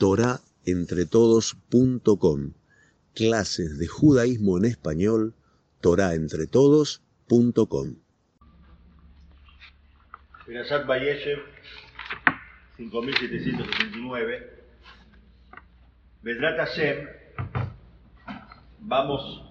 [0.00, 2.52] torahentretodos.com.
[3.14, 5.34] Clases de judaísmo en español,
[5.82, 7.96] torahentretodos.com.
[10.46, 11.40] Perashat Bayeshev,
[12.78, 14.64] 5769.
[16.22, 17.06] Vedrat Hashem,
[18.78, 19.44] vamos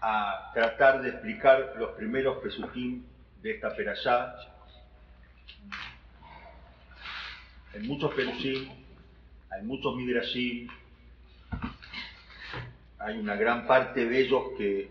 [0.00, 3.02] a tratar de explicar los primeros pesukim
[3.42, 4.36] de esta perashá.
[7.74, 8.81] En muchos pesukim
[9.52, 10.68] hay muchos midrashim,
[12.98, 14.90] hay una gran parte de ellos que,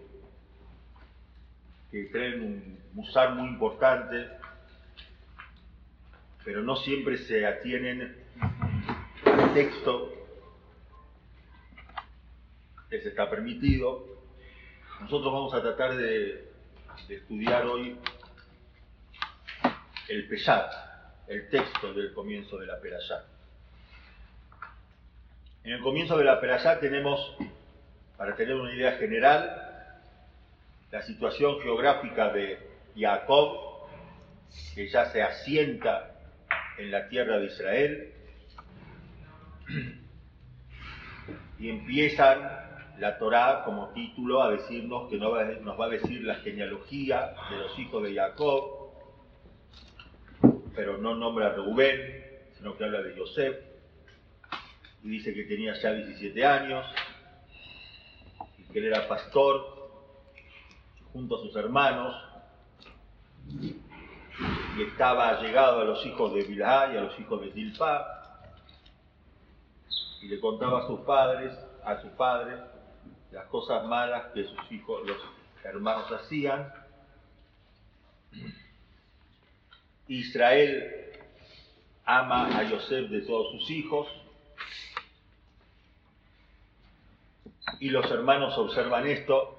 [1.89, 4.29] que traen un musar muy importante,
[6.43, 8.15] pero no siempre se atienen
[9.25, 10.13] al texto
[12.89, 14.05] que se está permitido.
[14.99, 16.51] Nosotros vamos a tratar de,
[17.07, 17.97] de estudiar hoy
[20.09, 20.71] el Peshat,
[21.27, 23.30] el texto del comienzo de la Perashá.
[25.63, 27.37] En el comienzo de la Perashá tenemos,
[28.17, 29.95] para tener una idea general,
[30.91, 32.57] la situación geográfica de
[32.97, 33.87] Jacob,
[34.73, 36.15] que ya se asienta
[36.79, 38.13] en la tierra de Israel,
[41.59, 42.39] y empiezan
[42.97, 47.77] la Torá como título a decirnos que nos va a decir la genealogía de los
[47.77, 48.93] hijos de Jacob,
[50.75, 52.25] pero no nombra a Reubén,
[52.57, 53.70] sino que habla de Yosef,
[55.03, 56.85] y dice que tenía ya 17 años,
[58.57, 59.89] y que él era pastor
[61.11, 62.15] junto a sus hermanos,
[64.77, 68.21] y estaba llegado a los hijos de Bilhá y a los hijos de Tilpá,
[70.21, 72.59] y le contaba a sus padres, a sus padres,
[73.31, 75.17] las cosas malas que sus hijos, los
[75.63, 76.71] hermanos hacían.
[80.07, 81.17] Israel
[82.05, 84.20] ama a Yosef de todos sus hijos
[87.79, 89.57] y los hermanos observan esto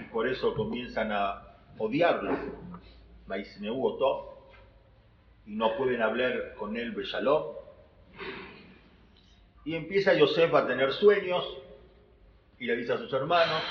[0.00, 1.42] y por eso comienzan a
[1.78, 2.36] odiarlo,
[5.46, 7.54] y no pueden hablar con él Beshalom.
[9.64, 11.44] Y empieza Yosef a tener sueños
[12.58, 13.62] y le dice a sus hermanos,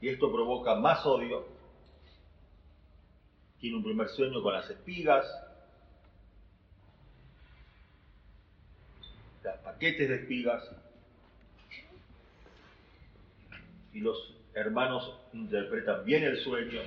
[0.00, 1.46] y esto provoca más odio.
[3.58, 5.26] Tiene un primer sueño con las espigas,
[9.42, 10.62] los paquetes de espigas,
[13.96, 16.80] y los hermanos interpretan bien el sueño,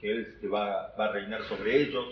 [0.00, 2.06] que él va, a reinar sobre ellos.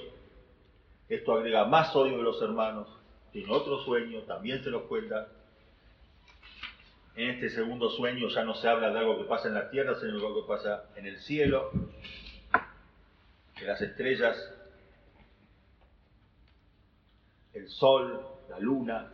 [1.08, 2.88] Esto agrega más odio de los hermanos.
[3.30, 5.28] Tiene otro sueño, también se los cuenta.
[7.14, 9.94] En este segundo sueño ya no se habla de algo que pasa en la tierra,
[10.00, 11.70] sino de algo que pasa en el cielo,
[13.56, 14.36] que las estrellas,
[17.52, 19.12] el sol, la luna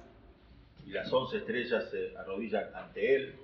[0.86, 3.43] y las once estrellas se arrodillan ante él.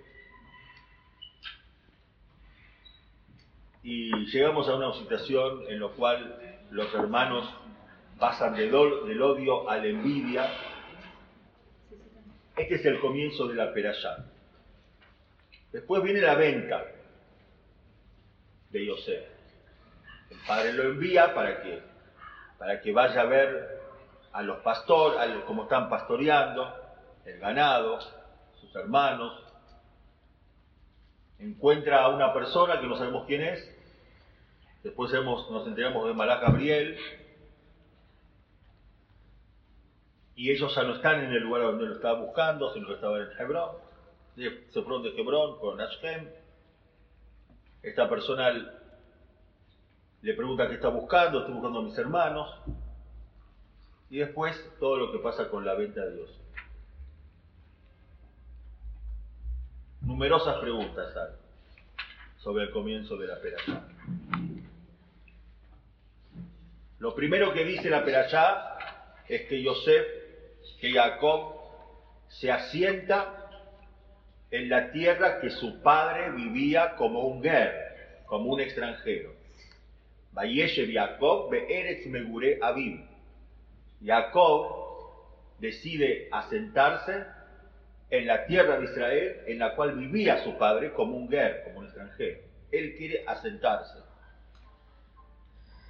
[3.82, 7.48] Y llegamos a una situación en la cual los hermanos
[8.18, 10.50] pasan del, odio a la envidia.
[12.56, 14.26] Este es el comienzo de la perashá.
[15.72, 16.84] Después viene la venta
[18.68, 19.24] de Yosef.
[20.30, 21.82] El padre lo envía para que,
[22.58, 23.80] para que vaya a ver
[24.32, 26.72] a los pastores, cómo están pastoreando,
[27.24, 27.98] el ganado,
[28.60, 29.49] sus hermanos.
[31.40, 33.76] Encuentra a una persona que no sabemos quién es.
[34.82, 36.98] Después nos enteramos de Malá Gabriel.
[40.36, 43.22] Y ellos ya no están en el lugar donde lo estaba buscando, sino que estaban
[43.22, 43.90] en Hebrón
[44.34, 46.28] se fueron de Hebrón con Ashkem.
[47.82, 48.50] Esta persona
[50.22, 52.48] le pregunta qué está buscando, estoy buscando a mis hermanos.
[54.08, 56.39] Y después todo lo que pasa con la venta de Dios.
[60.10, 61.14] Numerosas preguntas
[62.38, 63.86] sobre el comienzo de la perashá.
[66.98, 68.76] Lo primero que dice la perashá
[69.28, 70.04] es que Yosef,
[70.80, 71.54] que Jacob
[72.26, 73.50] se asienta
[74.50, 79.32] en la tierra que su padre vivía como un ger, como un extranjero.
[80.92, 81.52] Jacob
[82.08, 83.06] Megure Abim.
[84.04, 87.26] Jacob decide asentarse
[88.10, 91.80] en la tierra de Israel en la cual vivía su padre como un ger, como
[91.80, 92.40] un extranjero.
[92.72, 93.98] Él quiere asentarse.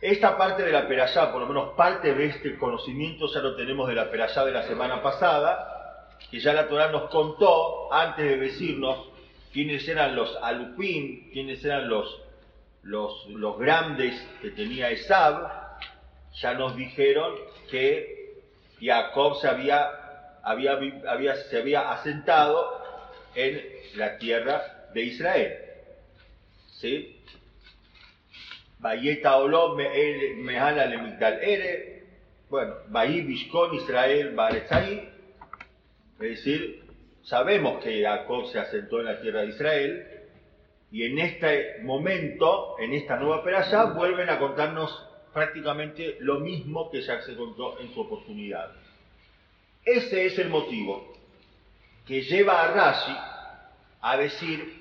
[0.01, 3.89] Esta parte de la perashá, por lo menos parte de este conocimiento ya lo tenemos
[3.89, 8.37] de la perashá de la semana pasada, que ya la Torah nos contó antes de
[8.37, 9.11] decirnos
[9.53, 12.23] quiénes eran los alupín, quiénes eran los,
[12.83, 15.51] los, los grandes que tenía Esab,
[16.33, 17.35] ya nos dijeron
[17.71, 18.41] que
[18.81, 20.00] Jacob se había
[20.43, 22.81] había, se había asentado
[23.35, 23.63] en
[23.97, 25.53] la tierra de Israel.
[26.79, 27.17] ¿Sí?
[28.79, 32.05] Bayeta Olom Lemigdal Ere,
[32.49, 35.11] bueno, Baí Bishkon Israel Baretzai,
[36.15, 36.85] es decir,
[37.23, 40.07] sabemos que Jacob se asentó en la tierra de Israel,
[40.91, 47.03] y en este momento, en esta nueva peralla, vuelven a contarnos prácticamente lo mismo que
[47.03, 48.73] ya se contó en su oportunidad.
[49.85, 51.13] Ese es el motivo
[52.07, 53.17] que lleva a Rashi
[54.03, 54.81] a decir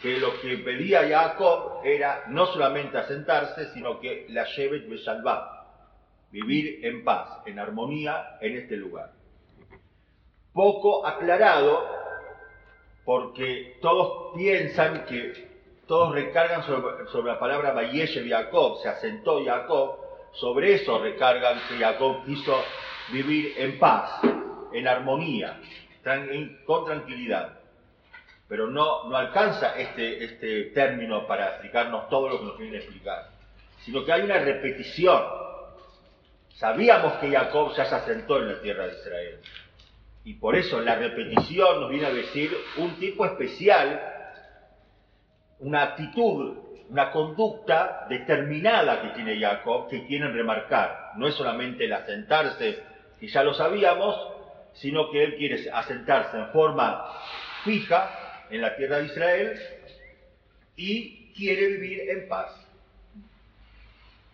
[0.00, 5.66] que lo que pedía Jacob era no solamente asentarse, sino que la Shevet Beshalvá,
[6.30, 9.12] vivir en paz, en armonía en este lugar.
[10.52, 11.86] Poco aclarado,
[13.04, 15.50] porque todos piensan que
[15.86, 19.96] todos recargan sobre, la palabra Bayeshev Jacob, se asentó Jacob,
[20.34, 22.56] sobre eso recargan que Jacob quiso
[23.12, 24.20] vivir en paz,
[24.72, 25.60] en armonía,
[26.64, 27.58] con tranquilidad.
[28.48, 32.80] Pero no, no alcanza este, este término para explicarnos todo lo que nos viene a
[32.80, 33.28] explicar,
[33.84, 35.22] sino que hay una repetición.
[36.54, 39.40] Sabíamos que Jacob ya se asentó en la tierra de Israel.
[40.24, 44.00] Y por eso la repetición nos viene a decir un tipo especial,
[45.60, 46.58] una actitud,
[46.90, 51.12] una conducta determinada que tiene Jacob, que quieren remarcar.
[51.16, 52.82] No es solamente el asentarse,
[53.20, 54.16] que ya lo sabíamos,
[54.72, 57.06] sino que él quiere asentarse en forma
[57.64, 59.60] fija en la tierra de Israel
[60.76, 62.50] y quiere vivir en paz.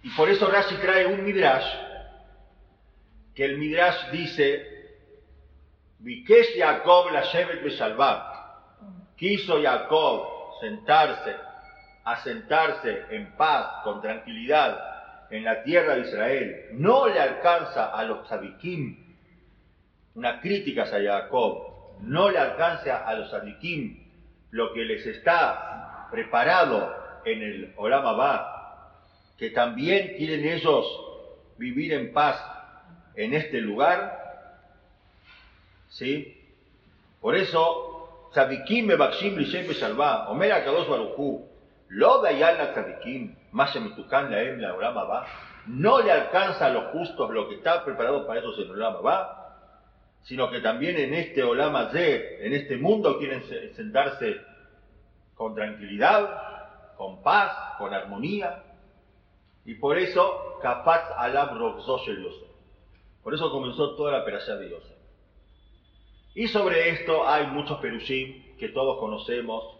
[0.02, 1.66] Y por eso Rashi trae un midrash,
[3.34, 4.64] que el midrash dice,
[5.98, 7.62] Vikesh Jacob la Shevet
[9.16, 11.34] Quiso Jacob sentarse,
[12.04, 14.95] asentarse en paz, con tranquilidad,
[15.30, 16.66] en la tierra de Israel.
[16.72, 19.04] No le alcanza a los tzadikim,
[20.14, 24.06] una crítica a Jacob, no le alcanza a los tzadikim
[24.50, 26.94] lo que les está preparado
[27.24, 28.92] en el Olam Abba,
[29.38, 30.86] que también quieren ellos
[31.58, 32.42] vivir en paz
[33.14, 34.26] en este lugar,
[35.88, 36.36] ¿Sí?
[37.20, 41.42] Por eso, tzadikim mebakshim lishem beshalva, omer akadosh baruchu,
[41.88, 45.26] lo dayan la tzadikim, más emitukan laem la orama va,
[45.66, 49.42] no le alcanza a los justos lo que está preparado para esos en Olama va,
[50.22, 53.42] sino que también en este Olama Z, en este mundo quieren
[53.74, 54.40] sentarse
[55.34, 58.62] con tranquilidad, con paz, con armonía,
[59.64, 61.58] y por eso, kapaz alam
[63.22, 64.96] Por eso comenzó toda la perashá de Yosef.
[66.34, 69.75] Y sobre esto hay muchos perushim que todos conocemos,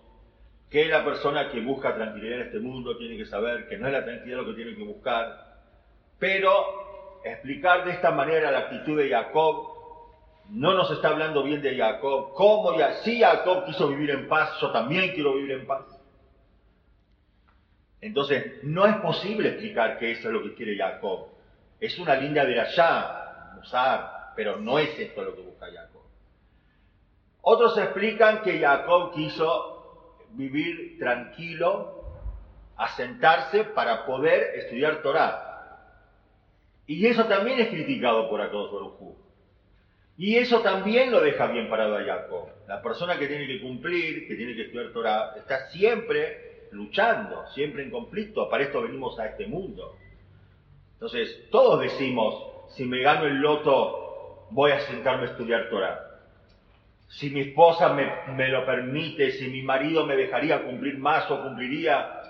[0.77, 3.95] que la persona que busca tranquilidad en este mundo tiene que saber que no es
[3.95, 5.57] la tranquilidad lo que tiene que buscar,
[6.19, 9.69] pero explicar de esta manera la actitud de Jacob
[10.51, 12.35] no nos está hablando bien de Jacob.
[12.35, 12.75] ¿Cómo?
[13.05, 15.87] Si Jacob quiso vivir en paz, yo también quiero vivir en paz.
[18.03, 21.29] Entonces, no es posible explicar que eso es lo que quiere Jacob.
[21.81, 26.03] Es una línea de allá, usar, pero no es esto lo que busca Jacob.
[27.41, 29.76] Otros explican que Jacob quiso
[30.37, 32.05] vivir tranquilo,
[32.77, 35.43] asentarse para poder estudiar Torah.
[36.87, 39.17] Y eso también es criticado por Akadosh Baruj
[40.17, 42.49] Y eso también lo deja bien parado a Jacob.
[42.69, 47.83] La persona que tiene que cumplir, que tiene que estudiar Torah, está siempre luchando, siempre
[47.83, 48.49] en conflicto.
[48.49, 49.97] Para esto venimos a este mundo.
[50.95, 56.06] Entonces, todos decimos, si me gano el loto, voy a sentarme a estudiar Torah
[57.09, 62.23] si mi esposa me, lo permite, si mi marido me dejaría cumplir más o cumpliría.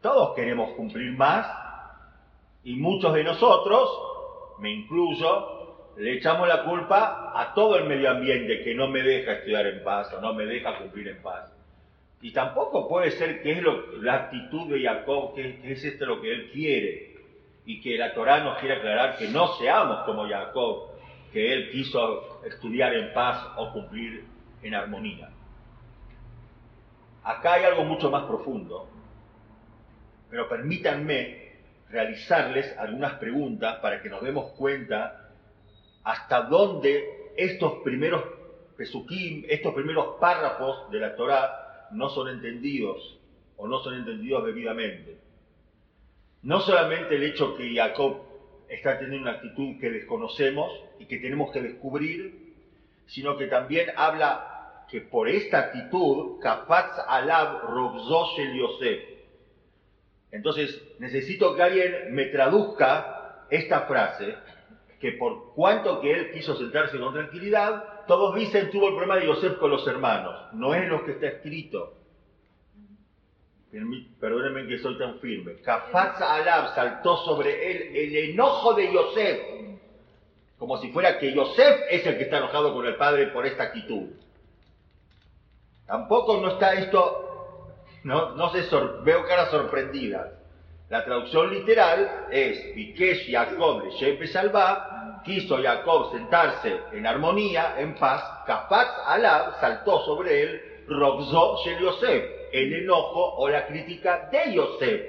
[0.00, 1.46] Todos queremos cumplir más
[2.64, 3.90] y muchos de nosotros,
[4.58, 9.32] me incluyo, le echamos la culpa a todo el medio ambiente que no me deja
[9.32, 11.52] estudiar en paz o no me deja cumplir en paz.
[12.20, 16.06] Y tampoco puede ser que es lo, la actitud de Jacob, que, que es esto
[16.06, 17.12] lo que él quiere.
[17.64, 20.91] Y que la Torah nos quiere aclarar que no seamos como Jacob,
[21.32, 24.24] que él quiso estudiar en paz o cumplir
[24.62, 25.30] en armonía.
[27.24, 28.88] Acá hay algo mucho más profundo,
[30.28, 31.52] pero permítanme
[31.88, 35.30] realizarles algunas preguntas para que nos demos cuenta
[36.04, 38.22] hasta dónde estos primeros
[38.76, 43.18] pesukim, estos primeros párrafos de la Torá no son entendidos
[43.56, 45.18] o no son entendidos debidamente.
[46.42, 48.31] No solamente el hecho que Jacob
[48.72, 52.54] está teniendo una actitud que desconocemos y que tenemos que descubrir,
[53.06, 59.00] sino que también habla que por esta actitud, Kapatz Alab el.
[60.30, 64.34] Entonces, necesito que alguien me traduzca esta frase,
[64.98, 69.26] que por cuanto que él quiso sentarse con tranquilidad, todos dicen tuvo el problema de
[69.26, 70.54] Yosef con los hermanos.
[70.54, 72.01] No es lo que está escrito.
[74.20, 75.54] Perdónenme que soy tan firme.
[75.62, 79.40] Kafaz Alab saltó sobre él el enojo de Yosef.
[80.58, 83.64] Como si fuera que Yosef es el que está enojado con el padre por esta
[83.64, 84.10] actitud.
[85.86, 87.72] Tampoco no está esto,
[88.04, 88.62] no, no sé,
[89.04, 90.30] veo caras sorprendidas.
[90.90, 98.22] La traducción literal es Vikesh Jacob le Salva, quiso Jacob sentarse en armonía, en paz,
[98.46, 105.00] Kafaz Alab saltó sobre él, Robzó Yosef, el enojo o la crítica de Yosef.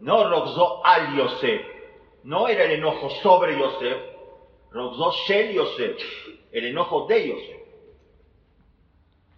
[0.00, 1.62] No Robzó al Yosef,
[2.24, 3.98] no era el enojo sobre Yosef,
[4.70, 5.96] Robzó Shel Yosef,
[6.50, 7.56] el enojo de Yosef.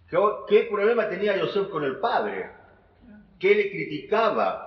[0.09, 2.49] ¿Qué, ¿Qué problema tenía Yosef con el padre?
[3.39, 4.65] ¿Qué le criticaba?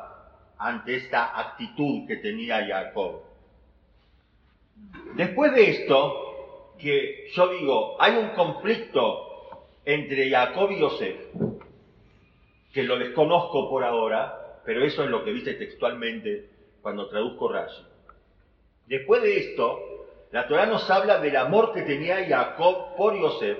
[0.58, 3.22] ante esta actitud que tenía Jacob.
[5.14, 11.16] Después de esto, que yo digo, hay un conflicto entre Jacob y José,
[12.72, 16.50] que lo desconozco por ahora, pero eso es lo que dice textualmente
[16.82, 17.86] cuando traduzco Rashi.
[18.86, 19.78] Después de esto,
[20.30, 23.58] la Torah nos habla del amor que tenía Jacob por Yosef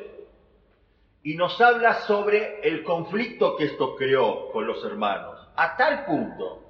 [1.22, 6.64] y nos habla sobre el conflicto que esto creó con los hermanos, a tal punto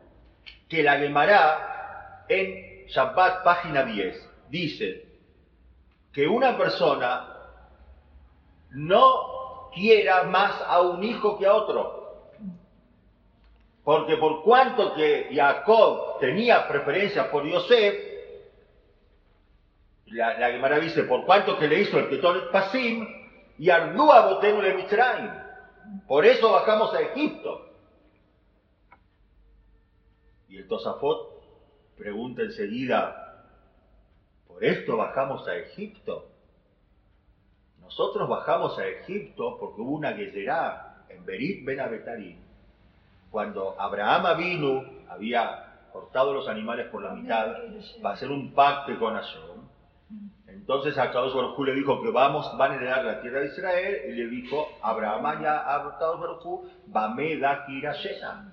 [0.68, 5.06] que la Gemara en Shabbat, página 10, dice
[6.12, 7.34] que una persona
[8.70, 11.97] no quiera más a un hijo que a otro.
[13.88, 17.94] Porque por cuanto que Jacob tenía preferencia por Yosef,
[20.08, 23.08] la, la Gemara dice, por cuanto que le hizo el Keton Pasim,
[23.56, 25.32] y Ardúa Botenu le.
[26.06, 27.66] Por eso bajamos a Egipto.
[30.50, 31.42] Y el Tosafot
[31.96, 33.42] pregunta enseguida,
[34.46, 36.28] ¿por esto bajamos a Egipto?
[37.80, 42.47] Nosotros bajamos a Egipto porque hubo una guerrera en Berit Ben.
[43.30, 47.48] Cuando Abraham vino, había cortado los animales por la mitad
[48.04, 49.42] va a hacer un pacto con Hashem.
[50.46, 54.00] Entonces a Kadosh Baruj le dijo que vamos, van a heredar la tierra de Israel,
[54.08, 58.52] y le dijo, Abraham ya a Kadosh Baruj Bame da Kirashena.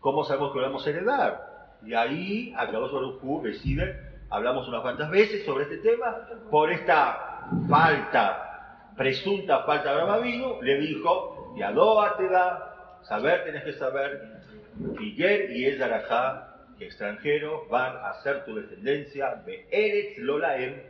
[0.00, 1.56] ¿Cómo sabemos que lo vamos a heredar?
[1.84, 6.16] Y ahí, Akadosh Baruj decide, hablamos unas cuantas veces sobre este tema,
[6.50, 12.75] por esta falta, presunta falta de Abraham le dijo, Yadoa te da,
[13.08, 14.42] saber tenés que saber,
[14.76, 20.82] Miguel y el Zarajá, que extranjeros van a ser tu descendencia, de Eretz Lolaem,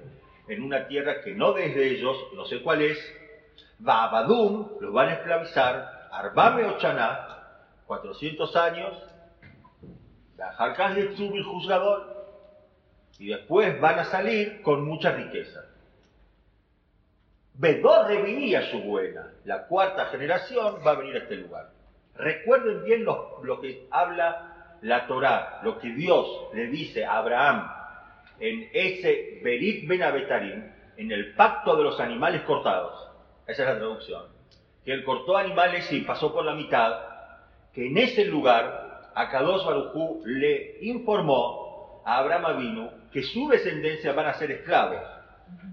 [0.49, 2.99] en una tierra que no desde ellos, no sé cuál es,
[3.79, 7.37] Babadum, los van a esclavizar, Arbame Ochaná,
[7.87, 9.03] 400 años,
[10.37, 12.17] de el juzgador,
[13.19, 15.65] y después van a salir con mucha riqueza.
[17.55, 21.76] Bedor revivía su buena, la cuarta generación va a venir a este lugar.
[22.19, 27.71] Recuerden bien lo, que habla la Torá, lo que Dios le dice a Abraham
[28.41, 30.03] en ese Berit Ben
[30.97, 33.09] en el pacto de los animales cortados.
[33.47, 34.23] Esa es la traducción.
[34.85, 37.01] Que él cortó animales y pasó por la mitad,
[37.73, 44.27] que en ese lugar Akadosh Barujú le informó a Abraham Avinu que su descendencia van
[44.27, 45.03] a ser esclavos.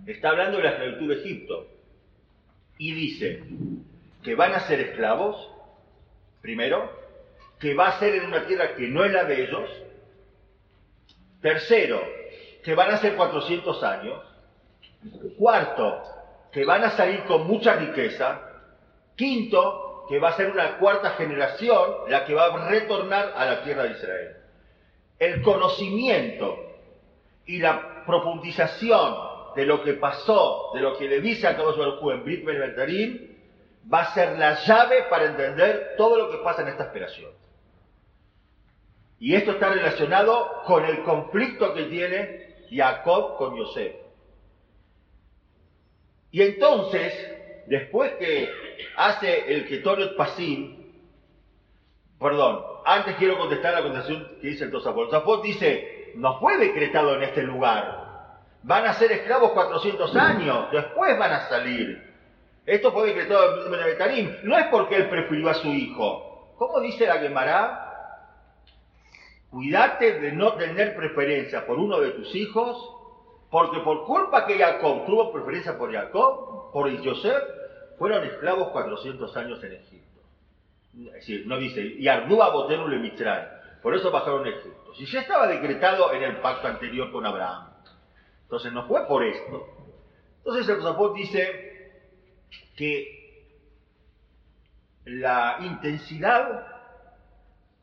[0.06, 1.68] Está hablando de la esclavitud de Egipto.
[2.78, 3.44] Y dice
[4.24, 5.36] que van a ser esclavos,
[6.44, 6.92] primero,
[7.58, 9.70] que va a ser en una tierra que no es la de ellos.
[11.42, 12.02] Tercero,
[12.62, 14.22] que van a ser 400 años.
[15.38, 16.04] Cuarto,
[16.52, 18.42] que van a salir con mucha riqueza.
[19.16, 23.64] Quinto, que va a ser una cuarta generación la que va a retornar a la
[23.64, 24.36] tierra de Israel.
[25.20, 26.60] El conocimiento
[27.46, 29.16] y la profundización
[29.56, 32.44] de lo que pasó, de lo que le dice a Kadosh Baruj en Brit
[33.92, 37.32] va a ser la llave para entender todo lo que pasa en esta esperación.
[39.20, 43.96] Y esto está relacionado con el conflicto que tiene Jacob con Yosef.
[46.32, 47.13] Y entonces,
[47.68, 48.52] después que
[48.98, 50.92] hace el Ketoret Pasim,
[52.20, 55.10] perdón, antes quiero contestar la contestación que dice el Tosafot.
[55.10, 58.04] Tosafot dice, no fue decretado en este lugar.
[58.63, 62.12] Van a ser esclavos 400 años, después van a salir.
[62.65, 64.36] Esto fue decretado en Benavetarim.
[64.43, 66.55] No es porque él prefirió a su hijo.
[66.58, 67.79] ¿Cómo dice la Gemara?
[69.50, 72.77] Cuídate de no tener preferencia por uno de tus hijos,
[73.51, 77.43] porque por culpa que Jacob tuvo preferencia por Jacob, por Joseph,
[78.00, 80.22] fueron esclavos 400 años en Egipto.
[81.08, 83.13] Es decir, no dice, y Ardúa Botenu le
[83.82, 84.93] Por eso bajaron a Egipto.
[84.96, 87.74] Si ya estaba decretado en el pacto anterior con Abraham.
[88.43, 89.67] Entonces no fue por esto.
[90.38, 91.73] Entonces el Tosafot dice
[92.75, 93.24] que
[95.06, 96.68] la intensidad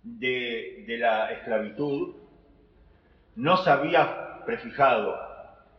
[0.03, 2.17] de, de la esclavitud
[3.37, 5.19] no se había prefijado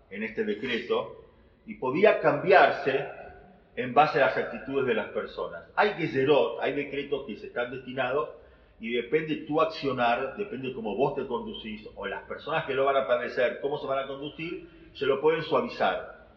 [0.09, 1.25] en este decreto
[1.65, 3.07] y podía cambiarse
[3.75, 5.63] en base a las actitudes de las personas.
[5.75, 8.29] Hay gezerot, hay decretos que se están destinados
[8.79, 12.97] y depende tu accionar, depende cómo vos te conducís o las personas que lo van
[12.97, 16.27] a padecer, cómo se van a conducir, se lo pueden suavizar.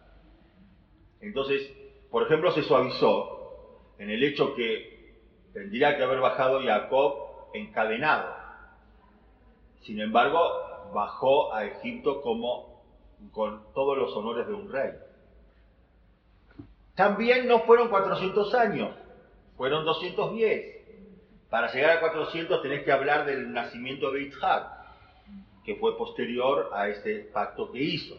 [1.20, 1.70] Entonces,
[2.14, 5.16] por ejemplo, se suavizó en el hecho que
[5.52, 8.32] tendría que haber bajado Jacob encadenado.
[9.80, 10.38] Sin embargo,
[10.94, 12.84] bajó a Egipto como
[13.32, 14.92] con todos los honores de un rey.
[16.94, 18.94] También no fueron 400 años,
[19.56, 21.48] fueron 210.
[21.50, 24.68] Para llegar a 400 tenés que hablar del nacimiento de Itzhak,
[25.64, 28.14] que fue posterior a este pacto que hizo.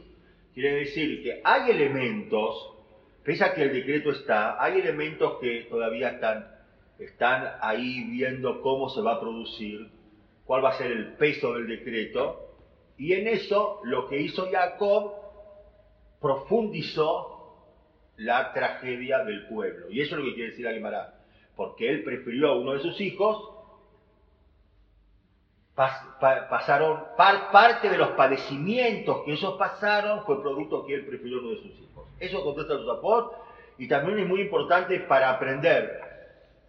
[0.53, 2.74] Quiere decir que hay elementos,
[3.25, 6.47] pese a que el decreto está, hay elementos que todavía están,
[6.99, 9.89] están ahí viendo cómo se va a producir,
[10.45, 12.53] cuál va a ser el peso del decreto,
[12.97, 15.13] y en eso lo que hizo Jacob
[16.21, 17.35] profundizó
[18.17, 19.89] la tragedia del pueblo.
[19.89, 21.15] Y eso es lo que quiere decir Aguimará.
[21.55, 23.54] Porque él prefirió a uno de sus hijos,
[25.75, 31.57] pasaron, parte de los padecimientos que ellos pasaron fue producto que él prefirió uno de
[31.57, 32.07] sus hijos.
[32.19, 33.33] Eso contesta el Zapot
[33.77, 36.01] y también es muy importante para aprender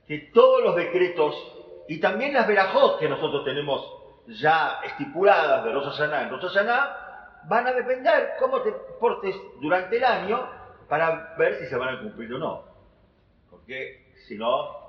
[0.09, 1.35] que todos los decretos
[1.89, 3.93] y también las verajot que nosotros tenemos
[4.27, 9.97] ya estipuladas de Rosh Hashanah en Rosh Hashanah van a depender cómo te portes durante
[9.97, 10.49] el año
[10.89, 12.65] para ver si se van a cumplir o no.
[13.51, 14.86] Porque si no,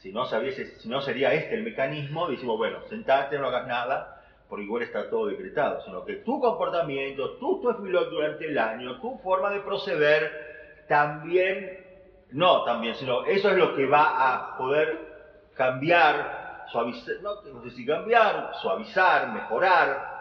[0.00, 4.22] si no, sabiese, si no sería este el mecanismo, decimos, bueno, sentate, no hagas nada,
[4.48, 9.18] porque igual está todo decretado, sino que tu comportamiento, tu estilo durante el año, tu
[9.18, 11.84] forma de proceder, también,
[12.30, 17.84] no también, sino eso es lo que va a poder cambiar, suavizar, no, no sé
[17.84, 20.18] cambiar, suavizar, mejorar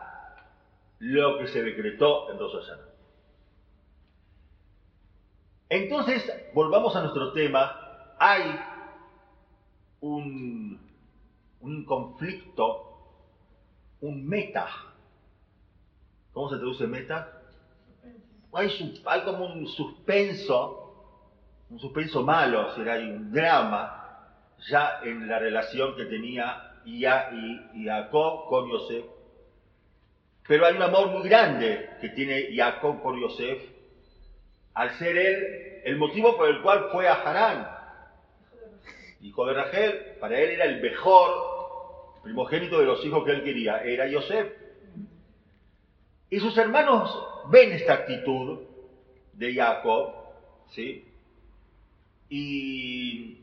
[0.99, 2.85] lo que se decretó en dos años.
[5.69, 8.15] Entonces, volvamos a nuestro tema.
[8.19, 8.57] Hay
[10.01, 10.79] un,
[11.85, 13.23] conflicto,
[14.01, 14.67] un meta.
[16.33, 17.41] ¿Cómo se traduce meta?
[18.53, 18.69] Hay,
[19.05, 21.25] hay como un suspenso,
[21.69, 23.97] un suspenso malo, será hay un drama
[24.69, 29.05] ya en la relación que tenía Ia con Yosef.
[30.47, 33.61] Pero hay un amor muy grande que tiene Jacob por Yosef
[34.73, 37.76] al ser él el motivo por el cual fue a Harán.
[39.21, 43.83] Hijo de Rachel, para él era el mejor primogénito de los hijos que él quería,
[43.83, 44.51] era Yosef.
[46.29, 47.09] Y sus hermanos
[47.49, 48.59] ven esta actitud
[49.33, 50.13] de Jacob,
[50.69, 51.07] ¿sí?
[52.29, 53.37] Y,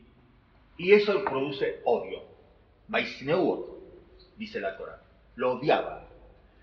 [0.77, 2.23] eso produce odio.
[2.87, 3.65] Maisneut,
[4.37, 5.01] dice la Torah.
[5.35, 6.05] Lo odiaban.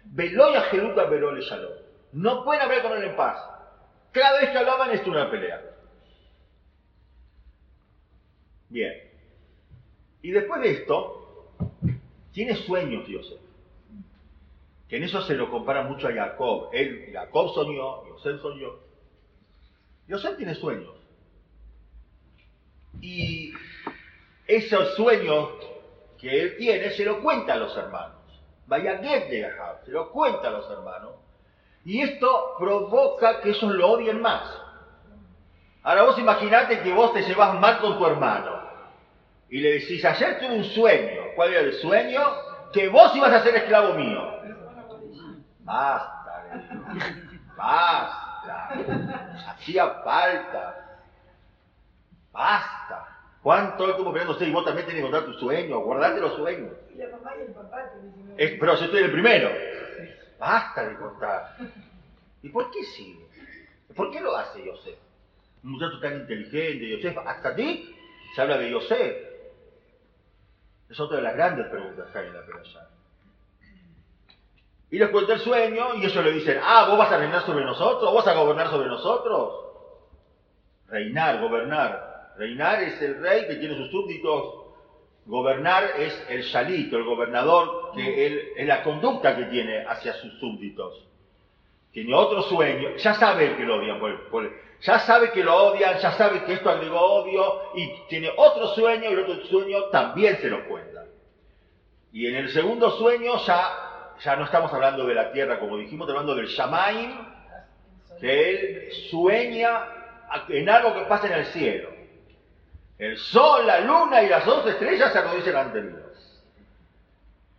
[0.04, 1.72] Veloya Jeruta Velole Shalom.
[2.12, 3.38] No pueden hablar con él en paz.
[4.12, 5.60] Cada vez que hablaban esto una pelea.
[8.68, 9.01] Bien.
[10.22, 11.22] Y después de esto,
[12.32, 13.34] tiene sueños Dios.
[14.88, 16.68] Que en eso se lo compara mucho a Jacob.
[16.72, 18.70] Él, Jacob soñó, Yosef soñó.
[20.06, 20.94] Yosef tiene sueños.
[23.00, 23.52] Y
[24.46, 25.48] esos sueños
[26.18, 28.18] que él tiene se lo cuenta a los hermanos.
[28.66, 29.50] Vaya de
[29.84, 31.12] se lo cuenta a los hermanos.
[31.84, 34.42] Y esto provoca que ellos lo odien más.
[35.82, 38.61] Ahora vos imaginate que vos te llevas mal con tu hermano
[39.52, 41.24] y le decís, ayer tuve un sueño.
[41.36, 42.22] ¿Cuál era el sueño?
[42.72, 44.40] Que vos ibas a ser esclavo mío.
[45.58, 46.44] Basta,
[47.54, 48.68] basta.
[49.50, 51.02] Hacía falta.
[52.32, 53.08] Basta.
[53.42, 55.80] ¿Cuánto estuvo esperando y vos también tenés que contar tu sueño?
[55.80, 56.72] Guardate los sueños.
[56.94, 57.90] Y la mamá y el papá
[58.34, 59.50] te Pero yo estoy el primero.
[60.38, 61.56] Basta de contar.
[62.42, 63.26] ¿Y por qué sigue?
[63.94, 64.98] ¿Por qué lo hace Yosef?
[65.62, 67.94] Un muchacho tan inteligente, Yosef, hasta ti
[68.34, 69.31] se habla de Yosef.
[70.92, 72.88] Es otra de las grandes preguntas que hay en la perashá.
[74.90, 77.64] Y les cuenta el sueño y ellos le dicen, ah, vos vas a reinar sobre
[77.64, 79.72] nosotros, vos vas a gobernar sobre nosotros.
[80.88, 82.34] Reinar, gobernar.
[82.36, 84.62] Reinar es el rey que tiene sus súbditos
[85.24, 90.32] Gobernar es el shalito, el gobernador, que él, es la conducta que tiene hacia sus
[90.40, 91.06] súbditos.
[91.92, 94.00] Tiene otro sueño, ya sabe que lo odian,
[94.82, 99.10] ya sabe que lo odian, ya sabe que esto agregó odio, y tiene otro sueño,
[99.10, 101.04] y el otro sueño también se lo cuenta.
[102.12, 106.06] Y en el segundo sueño ya, ya no estamos hablando de la tierra, como dijimos,
[106.06, 107.32] estamos hablando del Shamaim
[108.20, 109.84] que él sueña
[110.48, 111.90] en algo que pasa en el cielo.
[112.98, 116.42] El sol, la luna y las once estrellas se arrodillan ante Dios.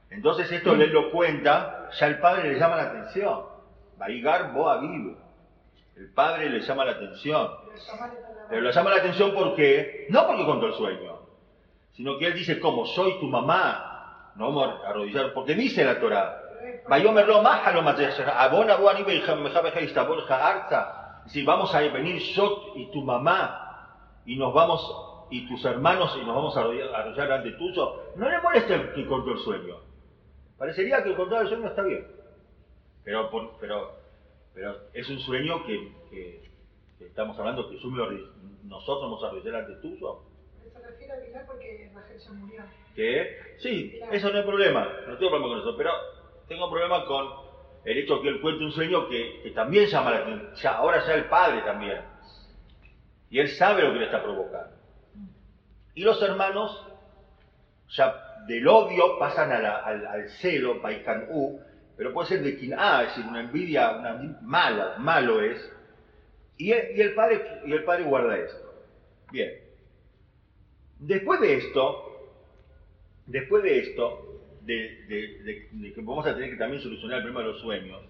[0.10, 3.42] Entonces esto le lo cuenta, ya el padre le llama la atención.
[3.98, 4.80] Vaigar Boa.
[5.96, 7.50] El padre le llama la atención.
[8.50, 11.20] Pero le llama la atención porque, no porque contó el sueño,
[11.94, 16.00] sino que él dice, como soy tu mamá, no vamos a arrodillar, porque dice la
[16.00, 16.40] Torah,
[21.28, 26.26] si vamos a venir yo y tu mamá y nos vamos y tus hermanos y
[26.26, 29.78] nos vamos a arrodillar ante tuyo, no le molesta que contó el sueño.
[30.58, 32.08] Parecería que el contar el sueño está bien.
[33.04, 33.30] Pero,
[33.60, 34.03] pero,
[34.54, 36.44] pero es un sueño que,
[37.00, 37.76] estamos hablando que
[38.64, 40.24] nosotros nos arrodillar ante tuyo.
[40.72, 42.64] Se refiere a Pilar porque Rachel ya murió.
[42.96, 43.38] ¿Qué?
[43.60, 45.92] Sí, eso no hay problema, no tengo problema con eso, pero
[46.48, 47.28] tengo problema con
[47.86, 51.26] el hecho que él cuente un sueño que, también llama la atención, ahora ya el
[51.26, 52.02] padre también.
[53.30, 54.76] Y él sabe lo que le está provocando.
[55.96, 56.88] Y los hermanos,
[57.90, 61.60] ya del odio pasan al, al, celo, Paikan U,
[61.96, 65.72] pero puede ser de quien ah, es decir, una envidia, una mala, malo es.
[66.58, 68.86] Y y el, padre, y el padre guarda esto.
[69.32, 69.52] Bien.
[71.00, 72.14] Después de esto,
[73.26, 77.62] después de esto, de, que vamos a tener que también solucionar el problema de los
[77.62, 78.02] sueños,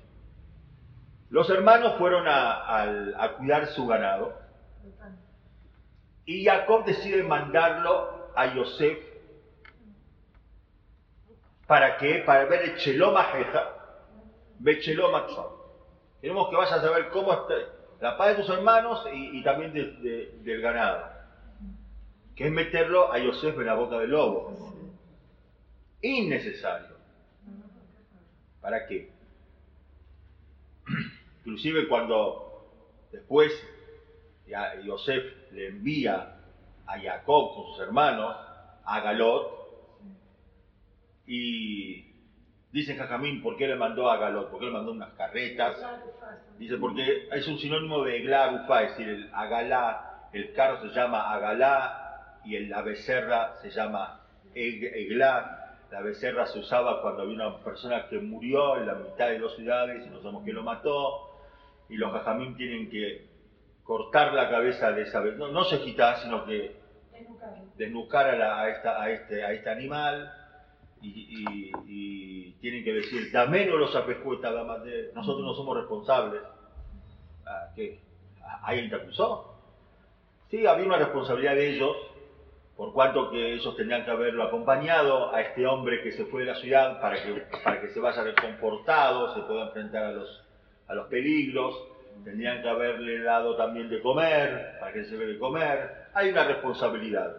[1.30, 4.39] los hermanos fueron a, cuidar su ganado
[6.26, 8.98] y Jacob decide mandarlo a Yosef
[11.74, 13.68] para que para ver el Cheloma Jeja,
[16.22, 17.56] Queremos que vayas a ver cómo está
[18.00, 21.10] la paz de tus hermanos y, también del ganado,
[22.36, 24.54] que es meterlo a Yosef en la boca del lobo
[26.04, 26.96] innecesario.
[28.62, 29.10] ¿Para qué?
[31.40, 32.70] Inclusive cuando
[33.12, 33.52] después
[34.84, 36.36] Yosef le envía
[36.86, 38.36] a Jacob con sus hermanos
[38.86, 39.62] a Galot
[41.26, 42.14] y
[42.72, 44.50] dice Jajamín, ¿por qué le mandó a Galot?
[44.50, 45.78] ¿Por qué le mandó unas carretas?
[46.58, 51.32] Dice, porque es un sinónimo de Eglar es decir, el Agalá, el carro se llama
[51.34, 54.22] Agalá y la becerra se llama
[54.56, 59.38] Eglar la becerra se usaba cuando había una persona que murió en la mitad de
[59.38, 61.38] dos ciudades y no sabemos quién lo mató.
[61.88, 63.28] Y los jajamín tienen que
[63.84, 66.78] cortar la cabeza de esa no, no se quitar, sino que
[67.78, 70.34] desnucar a, esta, a, este, a este animal.
[71.04, 74.50] Y, tienen que decir, dame no los apescueta,
[75.13, 76.42] nosotros no somos responsables.
[77.46, 78.00] Ah, ¿Qué?
[78.63, 79.54] ¿Alguien te acusó?
[80.50, 81.96] Sí, había una responsabilidad de ellos,
[82.78, 86.54] por cuanto que ellos tenían que haberlo acompañado a este hombre que se fue de
[86.54, 90.44] la ciudad para que, para que se vaya reconfortado, se pueda enfrentar a los,
[90.88, 91.76] a los peligros,
[92.24, 96.46] tendrían que haberle dado también de comer, para que se vea de comer, hay una
[96.46, 97.36] responsabilidad.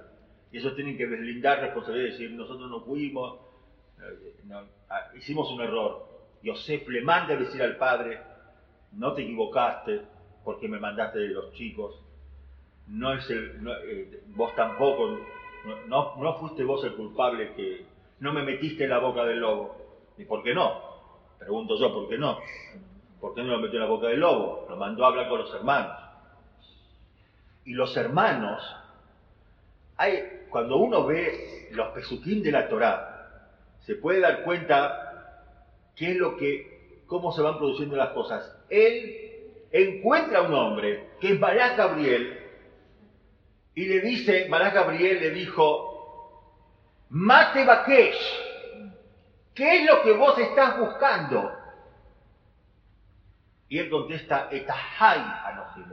[0.52, 3.38] Y ellos tienen que deslindar responsabilidad y decir, nosotros no fuimos,
[4.00, 4.34] eh,
[4.90, 6.08] ah, hicimos un error.
[6.42, 8.20] Yosef le manda a decir al padre,
[8.92, 10.02] no te equivocaste
[10.44, 11.98] porque me mandaste de los chicos,
[12.86, 15.18] no es el, eh, vos tampoco,
[15.86, 17.86] no, no, fuiste vos el culpable que
[18.20, 19.76] no me metiste en la boca del lobo.
[20.18, 20.80] ¿Y por qué no?
[21.38, 22.38] Pregunto yo, ¿por qué no?
[23.20, 24.66] ¿Por qué no lo metió en la boca del lobo?
[24.68, 25.98] Lo mandó a hablar con los hermanos.
[27.64, 28.62] Y los hermanos,
[29.96, 33.13] hay, cuando uno ve los pesuquín de la Torá,
[33.86, 35.40] se puede dar cuenta
[35.96, 38.50] qué es lo que, cómo se van produciendo las cosas.
[38.68, 42.44] Él encuentra a un hombre que es Barak Gabriel,
[43.74, 45.90] y le dice, Mará Gabriel le dijo,
[47.10, 48.16] Mate Bakesh,
[49.54, 51.52] ¿qué es lo que vos estás buscando?
[53.68, 55.86] Y él contesta, Etahai Anojim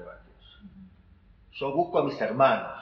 [1.54, 2.77] Yo busco a mis hermanos.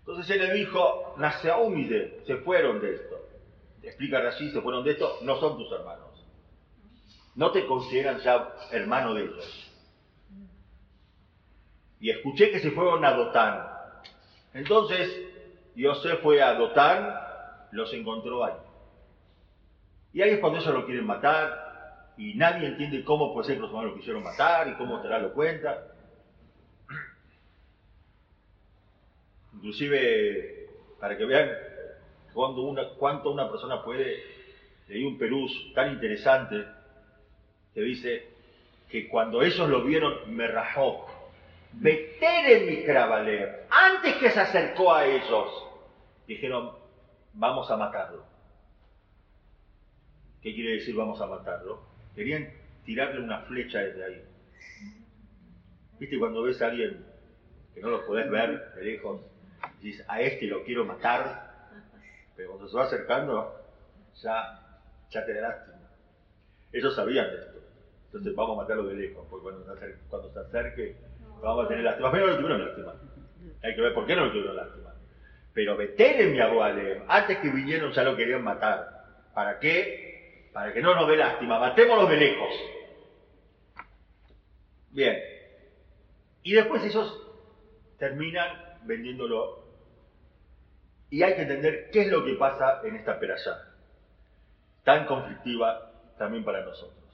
[0.00, 3.15] Entonces él le dijo, Naseaumide, se fueron de esto.
[3.86, 6.24] Explica así, se fueron de esto, no son tus hermanos.
[7.36, 9.72] No te consideran ya hermano de ellos.
[12.00, 13.64] Y escuché que se fueron a Dotán.
[14.54, 15.08] Entonces,
[15.80, 17.14] José fue a Dotán,
[17.70, 18.54] los encontró ahí.
[20.12, 23.62] Y ahí es cuando ellos lo quieren matar, y nadie entiende cómo puede ser que
[23.62, 25.86] los humanos lo quisieron matar y cómo te lo cuenta.
[29.54, 31.50] Inclusive, para que vean
[32.36, 34.22] cuando una, cuánto una persona puede,
[34.88, 36.66] leí un perú tan interesante
[37.72, 38.28] que dice
[38.90, 41.06] que cuando ellos lo vieron, me rajó,
[41.82, 45.48] en mi Kravaler, antes que se acercó a ellos,
[46.26, 46.72] dijeron,
[47.32, 48.22] vamos a matarlo.
[50.42, 51.80] ¿Qué quiere decir vamos a matarlo?
[52.14, 52.50] Querían
[52.84, 54.22] tirarle una flecha desde ahí.
[55.98, 57.02] ¿Viste cuando ves a alguien
[57.74, 59.22] que no lo podés ver de lejos?
[59.80, 61.45] Dices, a este lo quiero matar,
[62.36, 63.60] pero cuando se va acercando,
[64.22, 64.60] ya,
[65.10, 65.76] ya te da lástima.
[66.72, 67.58] Ellos sabían de esto.
[68.06, 70.96] Entonces vamos a matarlo de lejos, porque cuando se acerque, cuando se acerque
[71.42, 72.10] vamos a tener lástima.
[72.10, 72.94] Pero no lo tuvieron lástima.
[73.62, 74.94] Hay que ver por qué no lo tuvieron lástima.
[75.52, 79.04] Pero Betel mi abuelo, antes que vinieron ya lo querían matar.
[79.34, 80.50] ¿Para qué?
[80.52, 81.58] Para que no nos dé lástima.
[81.58, 82.54] Matémoslo de lejos.
[84.90, 85.18] Bien.
[86.42, 87.22] Y después ellos
[87.98, 89.65] terminan vendiéndolo.
[91.10, 93.74] Y hay que entender qué es lo que pasa en esta peralla.
[94.84, 97.04] Tan conflictiva también para nosotros.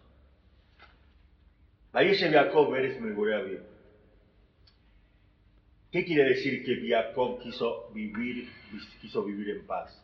[5.92, 8.50] ¿Qué quiere decir que Jacob quiso vivir,
[9.00, 10.02] quiso vivir en paz?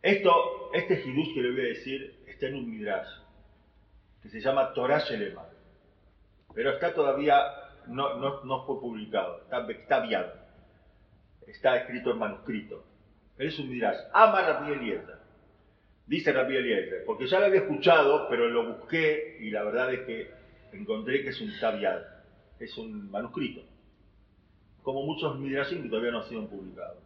[0.00, 3.08] Esto, este hidush que le voy a decir está en un midrash
[4.22, 5.44] que se llama Torah Shelema,
[6.54, 7.40] pero está todavía,
[7.88, 10.00] no, no, fue publicado, está, está
[11.46, 12.84] está escrito en manuscrito.
[13.36, 13.98] Pero es un midrash.
[14.12, 15.18] Ama Rabbi Eliezer.
[16.06, 20.00] Dice Rabbi Eliezer, porque ya lo había escuchado, pero lo busqué y la verdad es
[20.00, 20.30] que
[20.72, 22.02] encontré que es un tabiad
[22.62, 23.62] es un manuscrito,
[24.82, 26.98] como muchos midrashim que todavía no han sido publicados.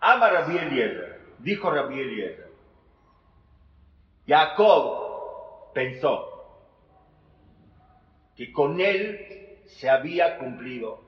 [0.00, 2.50] Ama Rabbi Eliezer, dijo Rabbi Eliezer,
[4.26, 6.26] Jacob pensó
[8.36, 11.02] que con él se había cumplido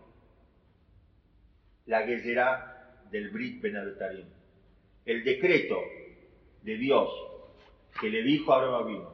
[1.93, 3.77] la guerrera del Brit Ben
[5.05, 5.79] el decreto
[6.63, 7.11] de Dios
[8.01, 9.09] que le dijo a Abraham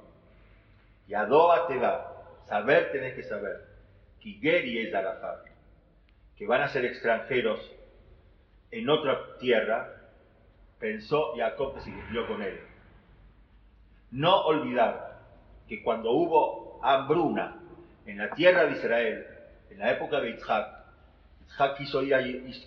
[1.08, 1.26] y a
[1.66, 3.64] te va, saber tenés que saber,
[4.20, 5.46] Kigeri es Arafat,
[6.36, 7.58] que van a ser extranjeros
[8.70, 9.94] en otra tierra,
[10.78, 12.60] pensó Jacob que se cumplió con él.
[14.12, 15.18] No olvidar
[15.66, 17.60] que cuando hubo hambruna
[18.06, 19.26] en la tierra de Israel,
[19.70, 20.77] en la época de Isaac
[21.76, 22.02] quiso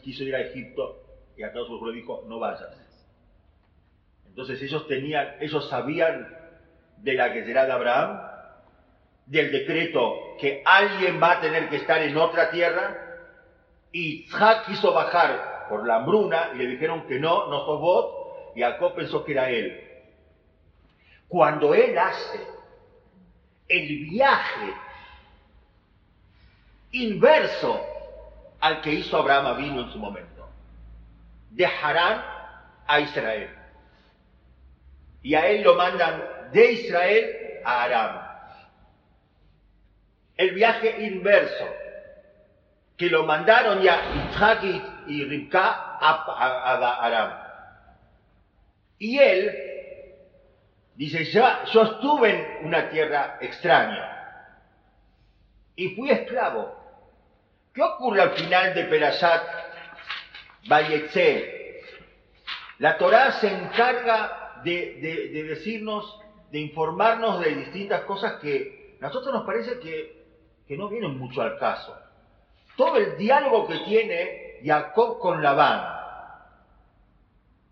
[0.03, 1.01] quiso ir a Egipto
[1.37, 2.69] y a todos le dijo, no vayas.
[4.27, 6.27] Entonces ellos tenían, ellos sabían
[6.97, 8.21] de la que será de Abraham,
[9.25, 12.97] del decreto que alguien va a tener que estar en otra tierra,
[13.91, 18.15] y Isaac quiso bajar por la hambruna y le dijeron que no, no sos vos,
[18.55, 19.87] y Jacob pensó que era él.
[21.27, 22.39] Cuando él hace
[23.67, 24.73] el viaje
[26.91, 27.90] inverso
[28.61, 30.49] al que hizo Abraham vino en su momento,
[31.49, 32.23] de Harán
[32.87, 33.49] a Israel.
[35.23, 38.31] Y a él lo mandan de Israel a Aram
[40.41, 41.67] el viaje inverso,
[42.97, 44.63] que lo mandaron ya Isaac
[45.05, 47.31] y Ribka a, Aram.
[48.97, 49.55] Y él
[50.95, 54.55] dice, yo, yo estuve en una tierra extraña
[55.75, 56.80] y fui esclavo.
[57.73, 59.43] ¿Qué ocurre al final de Perashat
[60.67, 61.81] Bayetze?
[62.79, 66.19] La Torá se encarga de, de decirnos,
[66.51, 70.21] de informarnos de distintas cosas que a nosotros nos parece que
[70.71, 71.93] que no vienen mucho al caso.
[72.77, 75.99] Todo el diálogo que tiene Jacob con Labán.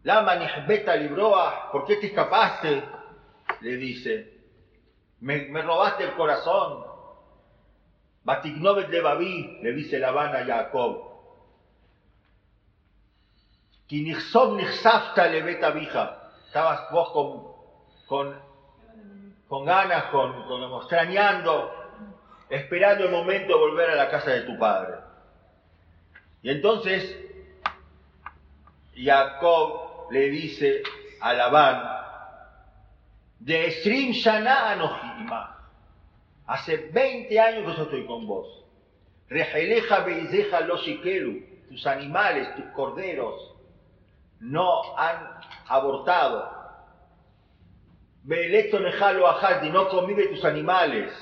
[0.03, 2.83] Lama Nihbeta Libroa, ¿por qué te escapaste?
[3.62, 4.33] Le dice.
[5.21, 6.88] Me, robaste el corazón.
[8.30, 11.02] Batignovet de Babí, le dice Labán a Jacob.
[16.46, 18.39] Estabas vos con, con,
[19.48, 21.74] con ganas, con, con extrañando
[22.50, 25.00] esperando el momento de volver a la casa de tu padre.
[26.44, 27.18] Y entonces
[28.96, 30.84] Jacob le dice
[31.20, 31.82] a Labán,
[33.39, 34.76] de Esrim Shana
[36.49, 38.47] hace 20 años que yo estoy con vos.
[39.29, 43.55] Rejeleja beizeja loshikelu, tus animales, tus corderos,
[44.39, 45.29] no han
[45.67, 46.57] abortado.
[48.23, 49.27] Beelecto nejalo
[49.62, 51.13] y no de tus animales.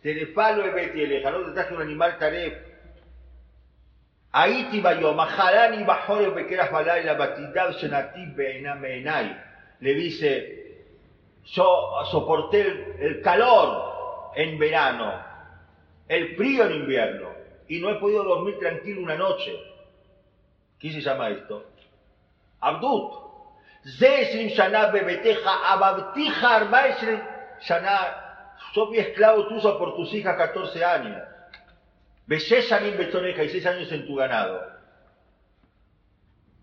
[0.00, 2.54] Terefalo ebeti eleja, no te traje un animal taref.
[4.32, 9.38] Ahí te iba yo, bajore bequeras balay la batidad shenativ meenay.
[9.80, 10.84] Le dice,
[11.44, 13.93] yo soporté el, calor
[14.34, 15.14] en verano,
[16.08, 17.30] el frío en invierno,
[17.68, 19.58] y no he podido dormir tranquilo una noche.
[20.78, 21.64] ¿Qué se llama esto?
[22.60, 23.24] Abdut.
[23.98, 26.60] Zesrim shana bebeteja ababtija
[28.74, 31.22] yo fui esclavo tuyo por tus hijas 14 años.
[32.26, 34.60] Beshesanim betoneja y 6 años en tu ganado.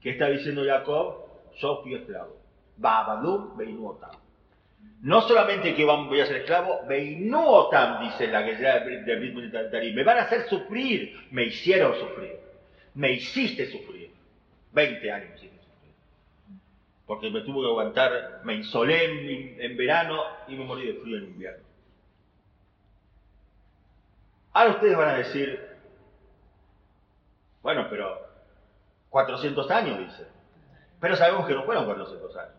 [0.01, 1.27] ¿Qué está diciendo Jacob?
[1.57, 2.37] Yo fui esclavo.
[2.77, 4.09] Babadum beinuota.
[5.01, 10.19] No solamente que voy a ser esclavo, Beinuotam, dice la que de Brit me van
[10.19, 12.39] a hacer sufrir, me hicieron sufrir,
[12.93, 14.11] me hiciste sufrir.
[14.73, 15.93] 20 años hiciste sufrir.
[17.07, 21.23] Porque me tuve que aguantar, me insolé en, verano y me morí de frío en
[21.25, 21.65] invierno.
[24.53, 25.67] Ahora ustedes van a decir,
[27.63, 28.27] bueno, pero
[29.09, 30.27] 400 años, dice.
[30.99, 32.55] Pero sabemos que no fueron 400 años.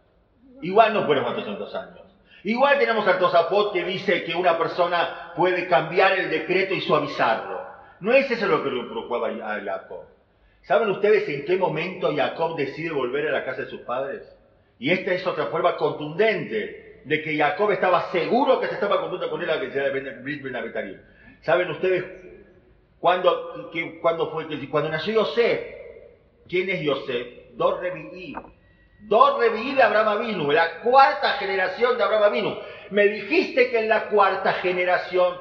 [0.60, 2.11] Igual no fueron 400 años.
[2.44, 7.60] Igual tenemos al Tosapot que dice que una persona puede cambiar el decreto y suavizarlo.
[8.00, 10.04] No es eso lo que le preocupaba a Jacob.
[10.62, 14.22] ¿Saben ustedes en qué momento Jacob decide volver a la casa de sus padres?
[14.78, 19.30] Y esta es otra prueba contundente de que Jacob estaba seguro que se estaba cumpliendo
[19.30, 21.00] con él a la que se de
[21.42, 22.04] ¿Saben ustedes
[22.98, 25.60] cuándo, fue que cuando nació Yosef?
[26.48, 27.26] ¿Quién es Yosef?
[27.54, 27.80] Dos.
[29.08, 32.58] Dos Revií de Abraham Avinu, la cuarta generación de Abraham Avinu.
[32.90, 35.38] Me dijiste que en la cuarta generación,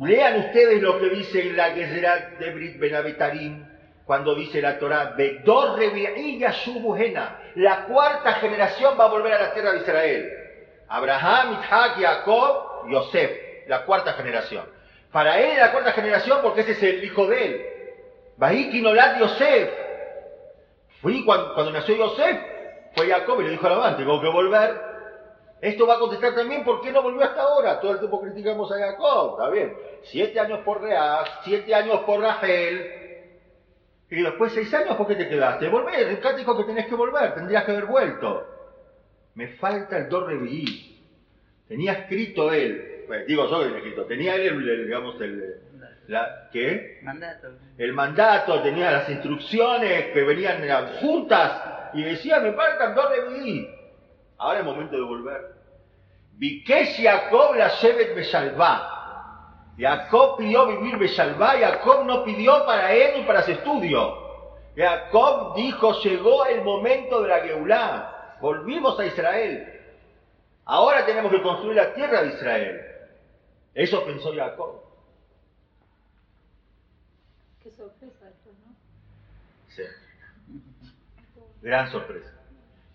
[0.00, 3.66] lean ustedes lo que dice la Gezerá de Brit Benavitarim,
[4.04, 5.14] cuando dice la Torah,
[7.56, 10.32] la cuarta generación va a volver a la tierra de Israel.
[10.88, 13.30] Abraham, Isaac, Jacob, Yosef,
[13.66, 14.64] la cuarta generación.
[15.12, 17.66] Para él la cuarta generación porque ese es el hijo de él.
[18.38, 19.70] Bahiki Nolad Yosef.
[21.02, 22.38] Fui cuando, cuando nació Yosef,
[22.98, 24.88] fue Jacob y le dijo a Labán, tengo que volver.
[25.60, 27.80] Esto va a contestar también por qué no volvió hasta ahora.
[27.80, 29.76] Todo el tiempo criticamos a Jacob, está bien.
[30.02, 32.94] Siete años por Reaz, siete años por Rachel.
[34.10, 35.68] Y después seis años, ¿por qué te quedaste?
[35.68, 38.46] Volver, el dijo que tenés que volver, tendrías que haber vuelto.
[39.34, 40.28] Me falta el dos
[41.68, 45.60] Tenía escrito él, pues, digo yo que tenía escrito, tenía él, el, digamos, el,
[46.06, 47.00] la, ¿qué?
[47.02, 47.48] Mandato.
[47.76, 50.62] El mandato, tenía las instrucciones que venían
[51.00, 53.78] juntas y decía, me faltan dos de
[54.38, 55.54] Ahora es momento de volver.
[56.34, 58.94] Vikesh Jacob la Shevet Beshalvá.
[59.78, 64.28] Jacob pidió vivir Beshalvá, Jacob no pidió para él ni para su estudio.
[64.76, 69.80] Jacob dijo, llegó el momento de la Geulá, volvimos a Israel.
[70.64, 72.80] Ahora tenemos que construir la tierra de Israel.
[73.74, 74.82] Eso pensó Jacob.
[77.62, 78.74] Qué esto, ¿no?
[79.68, 79.82] Sí.
[81.68, 82.32] Gran sorpresa.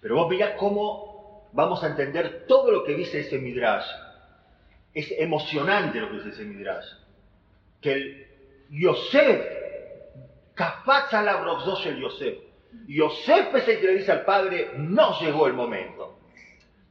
[0.01, 3.85] Pero vos veías cómo vamos a entender todo lo que dice ese Midrash.
[4.95, 6.87] Es emocionante lo que dice ese Midrash.
[7.79, 8.27] Que el
[8.71, 9.45] Yosef,
[10.55, 11.39] Kafaz la
[11.85, 12.39] el Yosef.
[12.87, 16.17] Yosef es el que le dice al padre, no llegó el momento.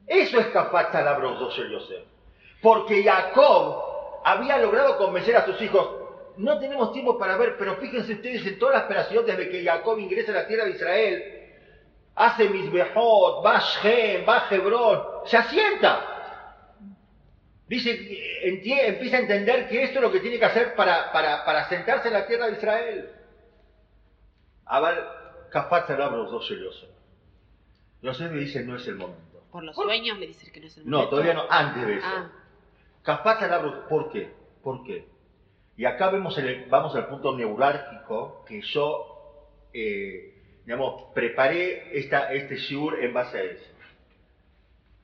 [0.06, 2.04] Eso es Kafaz la el Yosef.
[2.60, 5.96] Porque Jacob había logrado convencer a sus hijos,
[6.36, 9.98] no tenemos tiempo para ver, pero fíjense ustedes en todas las operaciones desde que Jacob
[9.98, 11.41] ingresa a la tierra de Israel,
[12.14, 16.08] hace Misbehot, va Shem, va Hebrón, se asienta.
[17.68, 17.98] Dice,
[18.42, 22.08] empieza a entender que esto es lo que tiene que hacer para, para, para sentarse
[22.08, 23.10] en la tierra de Israel.
[24.66, 25.08] Abal
[25.50, 26.52] Kafat los dos
[28.02, 29.44] Yosef me dice, no es el momento.
[29.50, 31.04] Por los sueños me dice que no es el momento.
[31.04, 32.06] No, todavía no, antes de eso.
[32.06, 32.30] Ah.
[33.88, 34.32] ¿por qué?
[34.62, 35.08] ¿Por qué?
[35.76, 40.31] Y acá vemos el, vamos al punto neurálgico que yo eh,
[40.64, 43.72] digamos, preparé esta, este shiur en base a eso.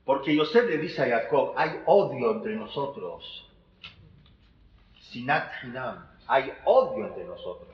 [0.05, 3.47] Porque Yosef le dice a Jacob, hay odio entre nosotros.
[5.01, 7.69] Sinat Hinam, hay odio entre nosotros.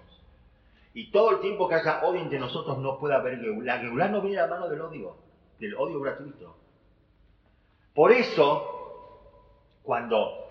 [0.93, 3.80] Y todo el tiempo que haya odio entre nosotros no puede haber Geulá.
[3.80, 5.15] Geulá no viene a la mano del odio,
[5.60, 6.56] del odio gratuito.
[7.93, 10.50] Por eso, cuando,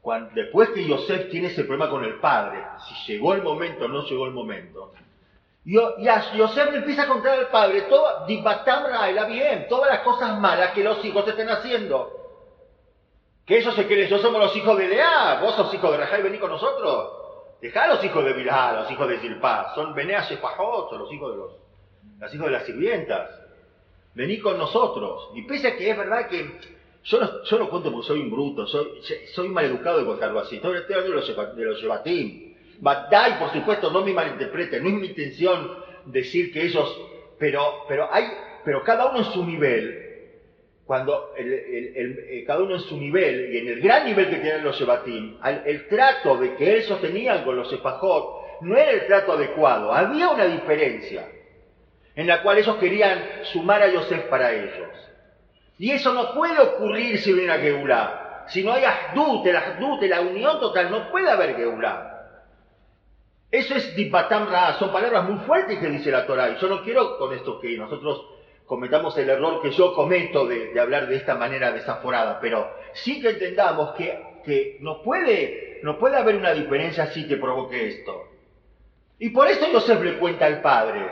[0.00, 3.88] cuando después que Yosef tiene ese problema con el padre, si llegó el momento o
[3.88, 4.92] no llegó el momento,
[5.64, 10.82] y Yosef le empieza a contar al padre todo, bien, todas las cosas malas que
[10.82, 12.18] los hijos estén haciendo.
[13.46, 16.18] Que ellos se creen, yo somos los hijos de Lea, vos sos hijos de Rajá
[16.18, 17.12] y con nosotros.
[17.60, 21.32] Dejá los hijos de Bilá, los hijos de Zilpá, son Benea Shepajot, son los hijos
[21.32, 21.52] de los,
[22.18, 23.30] los hijos de las sirvientas.
[24.14, 25.30] Vení con nosotros.
[25.34, 26.58] Y pese a que es verdad que
[27.04, 29.00] yo no, yo no cuento porque soy un bruto, soy,
[29.32, 30.56] soy mal educado de contarlo así.
[30.56, 31.82] Estoy hablando de los, de los
[32.82, 35.70] Badai, por supuesto, no me malinterpreten, no es mi intención
[36.06, 37.00] decir que ellos,
[37.38, 38.24] pero, pero hay,
[38.64, 40.32] pero cada uno en su nivel,
[40.84, 44.64] cuando el, eh, cada uno en su nivel y en el gran nivel que tienen
[44.64, 49.34] los Shebatim, el, trato de que ellos tenían con los Espajot no era el trato
[49.34, 51.28] adecuado, había una diferencia
[52.16, 54.88] en la cual ellos querían sumar a Yosef para ellos.
[55.78, 58.44] Y eso no puede ocurrir si viene a Geulá.
[58.48, 62.11] Si no hay Ahdut, el Ahdut, la unión total, no puede haber Geulá.
[63.52, 66.48] Eso es Dibatam Ra, son palabras muy fuertes que dice la Torah.
[66.48, 68.24] Y yo no quiero con esto que nosotros
[68.64, 73.20] cometamos el error que yo cometo de, de hablar de esta manera desaforada, pero sí
[73.20, 78.24] que entendamos que, que no, puede, no puede haber una diferencia así que provoque esto.
[79.18, 81.10] Y por eso Joseph le cuenta al padre.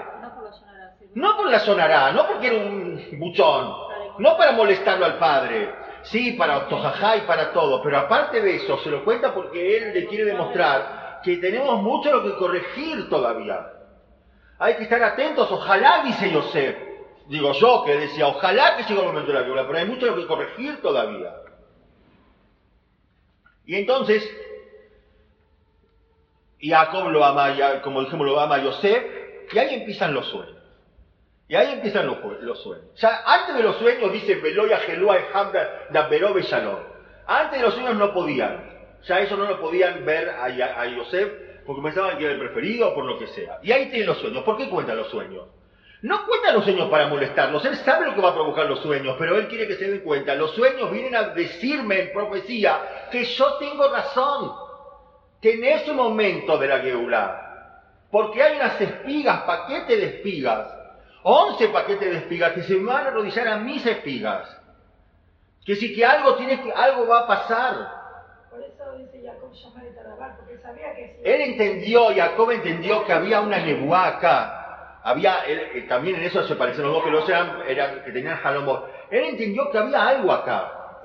[1.15, 2.11] No por la sonará.
[2.13, 3.71] No porque era un buchón,
[4.19, 5.69] no para molestarlo al padre,
[6.05, 9.93] sí, para Octojajá y para todo, pero aparte de eso, se lo cuenta porque él
[9.93, 13.73] le quiere demostrar que tenemos mucho lo que corregir todavía.
[14.59, 16.77] Hay que estar atentos, ojalá, dice Joseph.
[17.29, 20.07] Digo yo que decía, ojalá que llegue el momento de la Biblia, pero hay mucho
[20.07, 21.33] lo que corregir todavía.
[23.65, 24.29] Y entonces,
[26.61, 29.05] Jacob lo ama, como dijimos, lo ama Yosef,
[29.53, 30.57] y ahí empiezan los sueños.
[31.49, 32.87] Y ahí empiezan los, los sueños.
[32.97, 35.89] Ya antes de los sueños dice Beloya Gelua Hamda.
[37.27, 38.70] Antes de los sueños no podían.
[39.05, 40.85] Ya eso no lo podían ver a, a
[41.71, 43.61] porque pensaban que era el preferido o por lo que sea.
[43.63, 44.43] Y ahí tienen los sueños.
[44.43, 45.47] ¿Por qué cuentan los sueños?
[46.03, 47.65] No cuenta los sueños para molestarlos.
[47.65, 50.01] Él sabe lo que va a provocar los sueños, pero él quiere que se den
[50.01, 50.35] cuenta.
[50.35, 54.53] Los sueños vienen a decirme en profecía que yo tengo razón.
[55.41, 57.51] Que en ese momento de la Geulah,
[58.11, 60.75] porque hay unas espigas, paquetes de espigas,
[61.23, 64.59] 11 paquetes de espigas que se van a arrodillar a mis espigas.
[65.65, 68.01] Que si que algo tiene algo va a pasar.
[68.51, 69.40] Por eso dice Jacob llamar de Tadabar, porque sabía que si
[71.25, 75.01] Él entendió, Jacob entendió que había una nebuá acá.
[75.03, 78.37] Había, eh, también en eso se parecen los dos, que los eran, eran que tenían
[78.37, 78.89] jalomot.
[79.11, 81.01] Él entendió que había algo acá.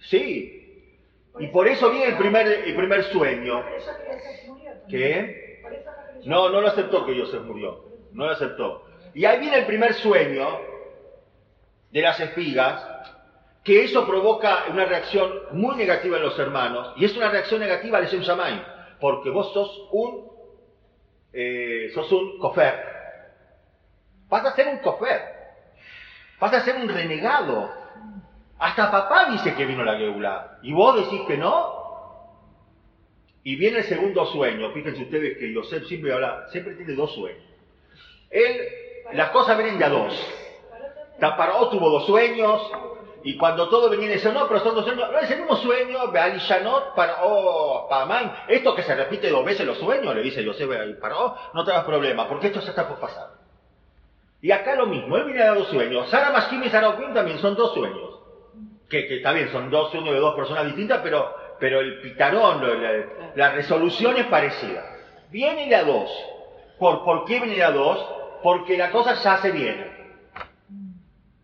[0.00, 0.56] Sí.
[1.38, 3.64] Y por eso viene el primer, el primer sueño.
[4.88, 5.60] ¿Qué?
[6.24, 7.84] No, no lo aceptó que Joseph murió.
[8.12, 8.84] No lo aceptó.
[9.14, 10.60] Y ahí viene el primer sueño
[11.90, 12.86] de las espigas,
[13.70, 17.98] que eso provoca una reacción muy negativa en los hermanos, y es una reacción negativa
[17.98, 18.66] al Shem Shammai,
[18.98, 20.28] porque vos sos un,
[21.32, 22.74] eh, sos un cofer.
[24.28, 25.22] Vas a ser un cofer.
[26.40, 27.70] Vas a ser un renegado.
[28.58, 30.58] Hasta papá dice que vino la Geula.
[30.62, 32.50] ¿Y vos decís que no?
[33.44, 34.72] Y viene el segundo sueño.
[34.72, 37.44] Fíjense ustedes que Yosef siempre habla, siempre tiene dos sueños.
[38.30, 38.62] Él,
[39.12, 40.12] las cosas vienen de a dos.
[41.20, 42.68] Taparó tuvo dos sueños,
[43.22, 46.10] y cuando todo venía decía, no, pero son dos sueños, no es el mismo sueño,
[46.10, 51.00] Bealishanot, Paró, Pamán, esto que se repite dos veces los sueños, le dice Yosef a
[51.00, 53.28] Paró, no te hagas problema, porque esto ya está por pasar.
[54.42, 56.08] Y acá lo mismo, él viene a dos sueños.
[56.08, 58.20] Sara Mashkim y Sara Oquim también son dos sueños.
[58.88, 62.82] Que, que está bien, son dos sueños de dos personas distintas, pero, pero el pitarón,
[62.82, 63.04] la,
[63.36, 64.82] la resolución es parecida.
[65.30, 66.10] Viene de a dos.
[66.78, 68.04] ¿Por, ¿Por qué viene de a dos?
[68.42, 70.00] Porque la cosa ya se viene.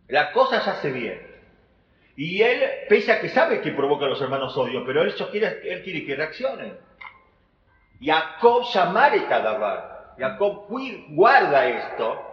[0.07, 1.36] La cosa ya se viene.
[2.17, 5.61] Y él, pese a que sabe que provoca a los hermanos odio, pero él, quiere,
[5.63, 6.75] él quiere que reaccionen.
[8.01, 10.15] Jacob llamare Tadabar.
[10.17, 10.65] Jacob
[11.09, 12.23] guarda esto.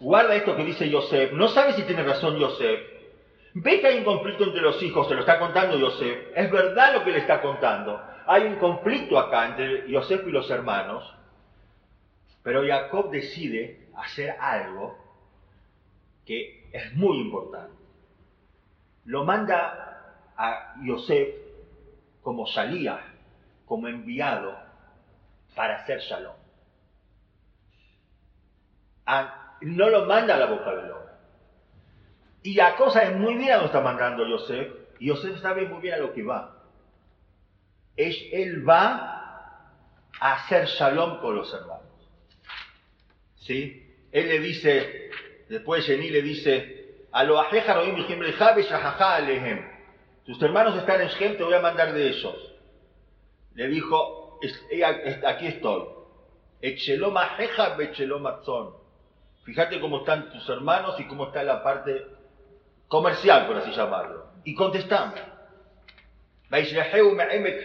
[0.00, 1.32] Guarda esto que dice Yosef.
[1.32, 2.80] No sabe si tiene razón Yosef.
[3.54, 6.28] Ve que hay un conflicto entre los hijos, se lo está contando Yosef.
[6.34, 8.02] Es verdad lo que le está contando.
[8.26, 11.10] Hay un conflicto acá entre Yosef y los hermanos.
[12.42, 14.98] Pero Jacob decide hacer algo
[16.26, 17.81] que es muy importante.
[19.04, 21.28] Lo manda a Yosef
[22.22, 23.00] como salía,
[23.66, 24.56] como enviado
[25.54, 26.36] para hacer shalom.
[29.06, 31.02] A- no lo manda a la boca del lobo.
[32.42, 35.94] Y la cosa es muy bien lo está mandando Yosef, y Yosef sabe muy bien
[35.94, 36.56] a lo que va.
[37.96, 39.62] Es, él va
[40.20, 41.86] a hacer shalom con los hermanos.
[43.36, 43.84] ¿Sí?
[44.10, 45.10] Él le dice,
[45.48, 46.81] después Jenny le dice,
[50.24, 52.54] Tus hermanos están en Shem, te voy a mandar de ellos.
[53.54, 55.84] Le dijo, "Es- ella- es- aquí estoy.
[59.44, 62.06] Fíjate cómo están tus hermanos y cómo está la parte
[62.88, 64.26] comercial, por así llamarlo.
[64.44, 64.54] Y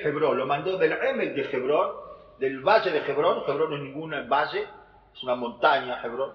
[0.04, 1.92] Hebrón, lo mandó del Emek de Hebrón,
[2.40, 4.66] del valle de Hebrón, Hebrón no es ningún valle,
[5.14, 6.34] es una montaña Hebrón,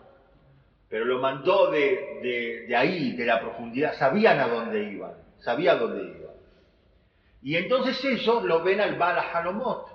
[0.93, 5.74] pero lo mandó de, de- de ahí, de la profundidad, sabían a dónde iban, sabía
[5.76, 6.34] dónde iban.
[7.40, 9.86] Y entonces ellos lo ven al Bala Halomot,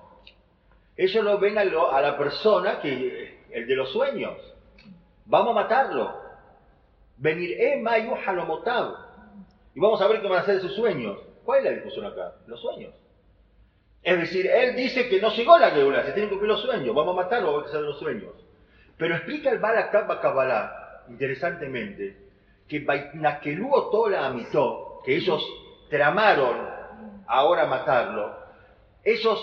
[0.96, 4.40] ellos lo ven a, la persona que, el de los sueños,
[5.28, 6.20] vamos a matarlo,
[7.18, 8.96] venir e mayu halomotav,
[9.76, 11.20] y vamos a ver qué van a hacer de sus sueños.
[11.46, 12.34] ¿Cuál es la discusión acá?
[12.48, 12.96] Los sueños.
[14.02, 16.96] Es decir, él dice que no llegó la Geula, se tienen que cumplir los sueños,
[16.96, 18.34] vamos a matarlo, vamos a hacer los sueños.
[18.98, 20.77] Pero explica el Balakab Kabbalah,
[21.10, 22.18] interesantemente,
[22.68, 25.46] que Baitnakelú Tola Amitó, que ellos
[25.90, 26.68] tramaron
[27.28, 28.36] ahora matarlo,
[29.04, 29.40] ellos,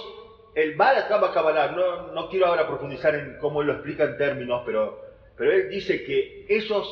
[0.55, 5.01] el Balakab Kabbalah, no, no quiero ahora profundizar en cómo lo explica en términos, pero,
[5.37, 6.87] pero él dice que ellos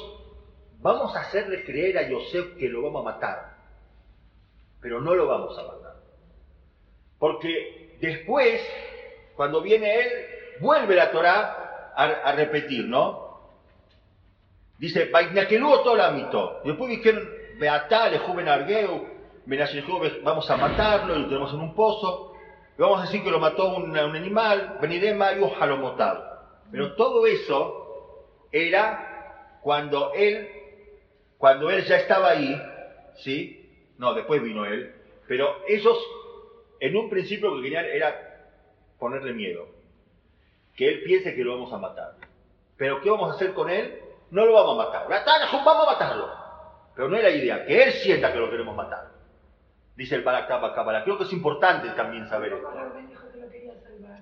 [0.80, 3.56] vamos a hacerle creer a Yosef que lo vamos a matar,
[4.80, 5.96] pero no lo vamos a matar.
[7.18, 8.60] Porque después,
[9.36, 10.08] cuando viene él,
[10.60, 13.21] vuelve la Torá a, a repetir, ¿no?
[14.78, 16.60] Dice, Vainakelú todo mito.
[16.64, 19.06] Después dijeron, Beatá, le joven Argueu,
[20.22, 22.34] vamos a matarlo, lo tenemos en un pozo.
[22.78, 26.24] Y vamos a decir que lo mató un, un animal, Benidema y Jalomotado.
[26.70, 30.48] Pero todo eso era cuando él,
[31.38, 32.60] cuando él ya estaba ahí,
[33.18, 33.70] ¿sí?
[33.98, 34.94] No, después vino él.
[35.28, 35.98] Pero ellos,
[36.80, 38.32] en un principio lo que querían era
[38.98, 39.68] ponerle miedo.
[40.74, 42.16] Que él piense que lo vamos a matar.
[42.76, 44.00] Pero ¿qué vamos a hacer con él?
[44.32, 45.08] No lo vamos a matar.
[45.64, 46.30] Vamos a matarlo.
[46.96, 49.08] Pero no es la idea, que él sienta que lo queremos matar.
[49.94, 51.04] Dice el Barakaba Kabbalah.
[51.04, 52.68] Creo que es importante también saber esto.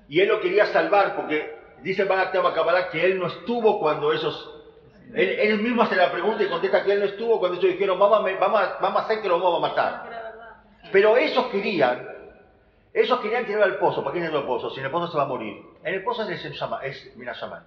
[0.08, 4.12] Y él lo quería salvar porque dice el Barakaba Kabbalah que él no estuvo cuando
[4.12, 4.56] esos...
[5.14, 7.98] Él, él, mismo hace la pregunta y contesta que él no estuvo cuando ellos dijeron,
[7.98, 10.70] vamos a, vamos, vamos a hacer que lo vamos a matar.
[10.92, 12.08] Pero ellos querían,
[12.92, 14.02] ellos querían tirar al pozo.
[14.02, 14.70] ¿Para qué tirar al pozo?
[14.70, 15.56] Si en el pozo se va a morir.
[15.84, 17.64] En el pozo es, es Minayaman.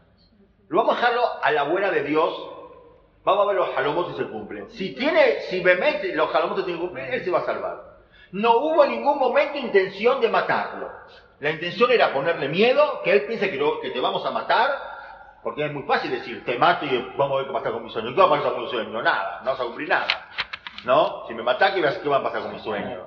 [0.70, 2.49] Lo vamos a dejarlo a la buena de Dios.
[3.24, 4.70] Vamos a ver los jalomos si se cumplen.
[4.72, 7.93] Si tiene, si Bemet los jalomos se tienen que cumplir, él se va a salvar.
[8.32, 10.89] No hubo en ningún momento intención de matarlo.
[11.39, 14.72] La intención era ponerle miedo, que él piense que, te vamos a matar,
[15.43, 17.91] porque es muy fácil decir, te mato y vamos a ver qué pasa con mi
[17.91, 18.16] sueño.
[18.16, 19.01] ¿Qué va a pasar con mi sueño?
[19.01, 20.30] Nada, no vas a cumplir nada.
[20.86, 21.28] ¿No?
[21.28, 23.05] Si me matás, ¿qué va a pasar con mi sueño?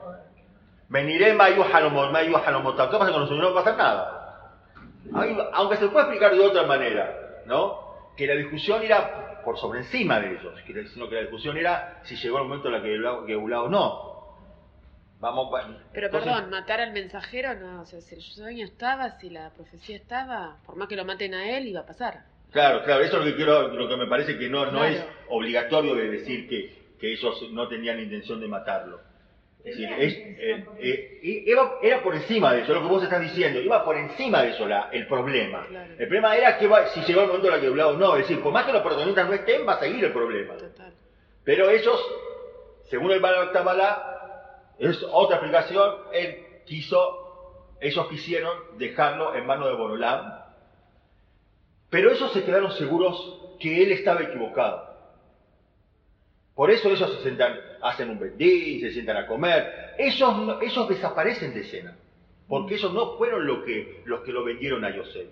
[0.89, 2.89] Veniré mayo halomotá.
[2.91, 3.49] ¿Qué pasa con los sueños?
[3.49, 5.51] No va a pasar nada.
[5.55, 7.26] Aunque se puede explicar de otra manera.
[7.47, 8.13] ¿No?
[8.17, 10.55] Que la discusión era por sobre encima de ellos,
[10.93, 14.17] sino que la discusión era si llegó el momento en el que Geulá o no.
[15.19, 15.49] Vamos,
[15.95, 19.97] Pero perdón, matar al mensajero, no, o sea, si el sueño estaba, si la profecía
[19.97, 22.25] estaba, por más que lo maten a él, iba a pasar.
[22.53, 25.03] Claro, claro, eso es lo que quiero, lo que me parece que no, no es
[25.29, 29.01] obligatorio de decir que, que ellos no tenían intención de matarlo.
[29.65, 30.65] Es decir, es, eh,
[31.23, 31.45] eh,
[31.83, 34.67] era por encima de eso, lo que vos estás diciendo, iba por encima de eso
[34.67, 35.67] la, el problema.
[35.99, 38.41] El problema era que si llegó el momento de la que o no, es decir,
[38.41, 40.55] por más que los protagonistas no estén, va a seguir el problema.
[41.43, 42.01] Pero ellos,
[42.91, 43.51] según el Balá
[44.79, 50.33] es otra explicación, él quiso, ellos quisieron dejarlo en manos de Borolam,
[51.91, 54.86] pero ellos se quedaron seguros que él estaba equivocado.
[56.57, 59.95] Por eso ellos se sentan, hacen un bendín, se sientan a comer.
[59.99, 61.95] Ellos, ellos desaparecen de escena.
[62.49, 65.29] Porque ellos no fueron lo que, los que lo vendieron a Yosef.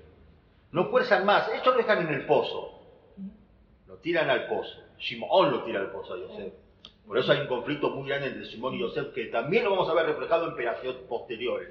[0.71, 1.49] No fuerzan más.
[1.49, 2.79] Ellos lo dejan en el pozo.
[3.87, 4.83] Lo tiran al pozo.
[4.99, 6.53] Shimon lo tira al pozo a Yosef.
[7.07, 9.89] Por eso hay un conflicto muy grande entre Shimon y Yosef que también lo vamos
[9.89, 11.71] a ver reflejado en operaciones posteriores.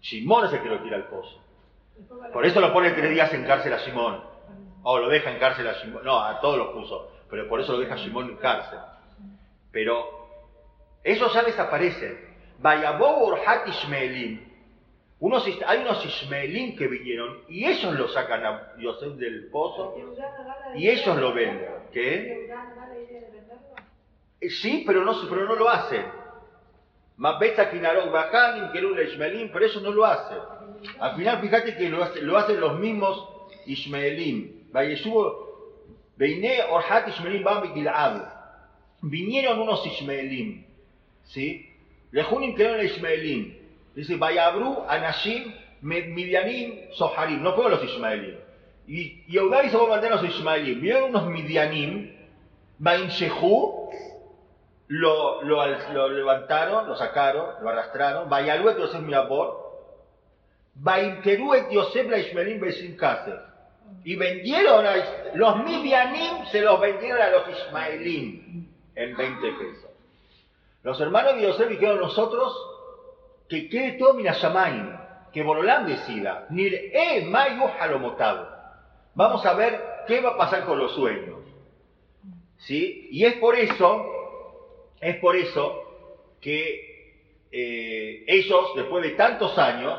[0.00, 1.40] Shimon es el que lo tira al pozo.
[2.32, 4.20] Por eso lo pone tres días en cárcel a Shimon.
[4.82, 6.02] O lo deja en cárcel a Shimon.
[6.04, 8.78] No, a todos los puso pero por eso lo deja Simón en cárcel.
[9.70, 10.28] Pero
[11.04, 12.18] ellos ya desaparecen.
[15.20, 19.96] Unos, hay unos Ismaelim que vinieron y ellos lo sacan a Yosef del pozo
[20.76, 21.70] y ellos lo venden.
[21.92, 22.48] ¿Qué?
[24.48, 26.04] Sí, pero no, pero no lo hacen.
[27.16, 30.38] Mabeta Kinarok Bajanim, Kerula Ismaelim, pero eso no lo hacen.
[31.00, 33.28] Al final, fíjate que lo, hacen, lo hacen los mismos
[33.66, 34.70] Ismaelim.
[36.18, 38.22] Veiné Orhat Ishmaelim Bambi Gilad.
[39.02, 40.64] Vinieron unos Ishmaelim.
[41.24, 41.70] ¿Sí?
[42.10, 43.56] Lejunim crearon Ishmaelim.
[43.94, 47.42] Dice, Vayabru, Anashim, Midianim, Soharim.
[47.42, 48.36] No fueron los Ishmaelim.
[48.88, 50.80] Y Yehuda y se a los Ishmaelim.
[50.80, 52.12] Vieron unos Midianim,
[52.80, 53.90] Shehu,
[54.88, 58.28] lo, lo, lo, levantaron, lo sacaron, lo arrastraron.
[58.28, 59.68] Vayaluet Yosef Mirabor.
[60.74, 63.47] Vaimkeruet Yosef la Ishmaelim Besim Kaser.
[64.04, 64.94] Y vendieron a
[65.34, 69.90] los Midianim, se los vendieron a los Ismaelim en 20 pesos.
[70.82, 72.56] Los hermanos de Yosef dijeron nosotros
[73.48, 74.96] que quede todo Minashamain,
[75.32, 76.46] que Borolán decida.
[76.50, 78.48] Nir e mayu halomotado.
[79.14, 81.40] Vamos a ver qué va a pasar con los sueños.
[82.58, 83.08] ¿Sí?
[83.10, 84.06] Y es por eso,
[85.00, 85.84] es por eso
[86.40, 86.88] que
[87.50, 89.98] eh, ellos, después de tantos años,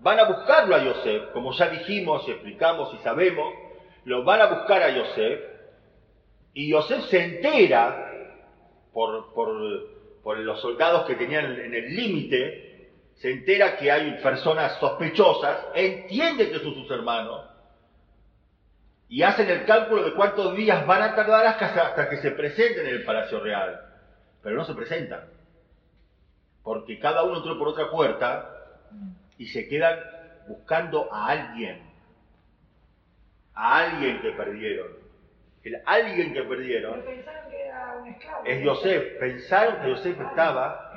[0.00, 3.52] van a buscarlo a Yosef, como ya dijimos y explicamos y sabemos,
[4.04, 5.40] lo van a buscar a Yosef,
[6.54, 8.04] y Yosef se entera
[8.92, 16.50] por, los soldados que tenían en el límite, se entera que hay personas sospechosas, entiende
[16.50, 17.44] que son sus hermanos,
[19.08, 22.94] y hacen el cálculo de cuántos días van a tardar hasta que se presenten en
[22.94, 23.80] el Palacio Real.
[24.42, 25.24] Pero no se presentan,
[26.62, 28.54] porque cada uno entró por otra puerta
[29.38, 29.98] y se quedan
[30.48, 31.80] buscando a alguien,
[33.54, 34.88] a alguien que perdieron.
[35.62, 38.44] el alguien que perdieron, pensaron que era un esclavo.
[38.44, 39.18] es Yosef.
[39.20, 40.92] Pensaron que Yosef estaba,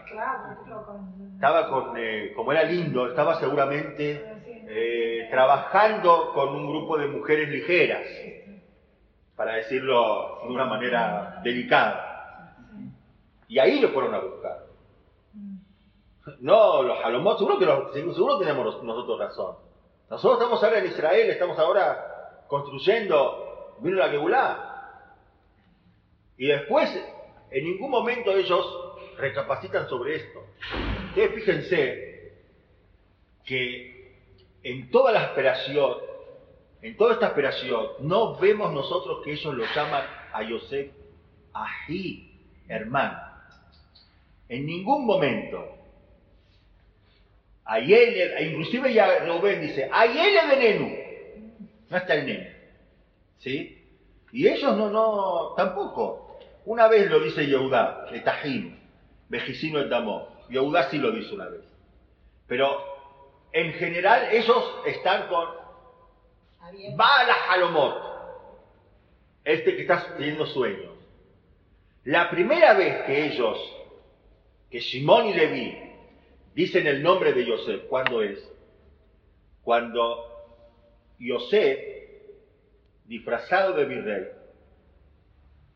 [1.35, 4.23] estaba con, eh, como era lindo, estaba seguramente
[4.67, 8.03] eh, trabajando con un grupo de mujeres ligeras,
[9.35, 12.55] para decirlo de una manera delicada.
[13.47, 14.70] Y ahí lo fueron a buscar.
[16.39, 19.55] No, los Jalomot, seguro que los- seguro tenemos nosotros razón.
[20.09, 24.67] Nosotros estamos ahora en Israel, estamos ahora construyendo, vino la Geulá.
[26.37, 26.89] Y después,
[27.49, 28.65] en ningún momento ellos
[29.17, 30.39] recapacitan sobre esto.
[31.09, 32.33] Ustedes fíjense
[33.45, 34.15] que
[34.63, 35.97] en toda la esperación,
[36.81, 40.03] en toda esta esperación, no vemos nosotros que ellos lo llaman
[40.33, 40.91] a Yosef
[41.53, 43.17] ají, hermano.
[44.49, 45.77] En ningún momento.
[47.71, 50.97] Ayel, inclusive ya Rubén dice, Ayel de Nenu.
[51.89, 52.53] No está el nene.
[53.37, 53.81] ¿Sí?
[54.33, 56.37] Y ellos no, no, tampoco.
[56.65, 58.77] Una vez lo dice Yehudá, de Tajín,
[59.29, 60.27] Vejicino el Damó.
[60.49, 61.61] Yehudá sí lo dice una vez.
[62.47, 62.77] Pero
[63.53, 65.47] en general ellos están con
[66.95, 67.95] Bala Halomot,
[69.45, 70.91] este que está teniendo sueños.
[72.03, 73.57] La primera vez que ellos,
[74.69, 75.90] que Simón y Leví,
[76.53, 78.39] dicen el nombre de Yosef, ¿cuándo es?
[79.63, 80.25] Cuando
[81.19, 81.79] Yosef,
[83.05, 84.27] disfrazado de virrey,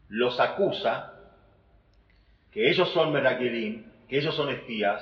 [0.09, 1.13] los acusa
[2.51, 5.01] que ellos son meraquilim, que ellos son espías,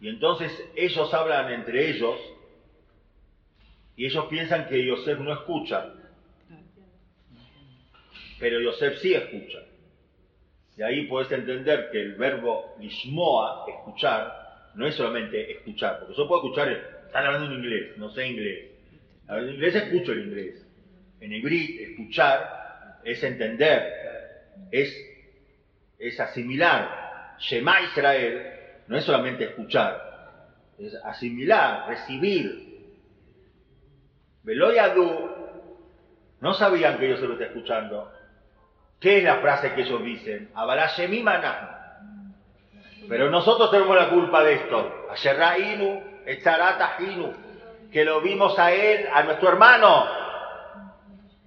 [0.00, 2.18] y entonces ellos hablan entre ellos
[3.96, 5.94] y ellos piensan que Yosef no escucha,
[8.38, 9.60] pero Yosef sí escucha.
[10.76, 16.26] Y ahí puedes entender que el verbo lishmoa, escuchar, no es solamente escuchar, porque yo
[16.26, 16.68] puedo escuchar,
[17.06, 18.70] están hablando en inglés, no sé inglés.
[19.28, 20.66] En inglés escucho el inglés.
[21.20, 23.82] En hebreo, escuchar es entender,
[24.70, 24.92] es,
[25.98, 27.36] es asimilar.
[27.38, 28.42] Shema Israel
[28.88, 32.74] no es solamente escuchar, es asimilar, recibir.
[34.42, 35.30] Veloyadu
[36.40, 38.12] no sabían que Dios se lo está escuchando.
[39.00, 40.50] ¿Qué es la frase que ellos dicen?
[43.08, 45.06] Pero nosotros tenemos la culpa de esto.
[45.10, 47.32] Ayerrainu, Etzaratahinu,
[47.92, 50.06] que lo vimos a él, a nuestro hermano.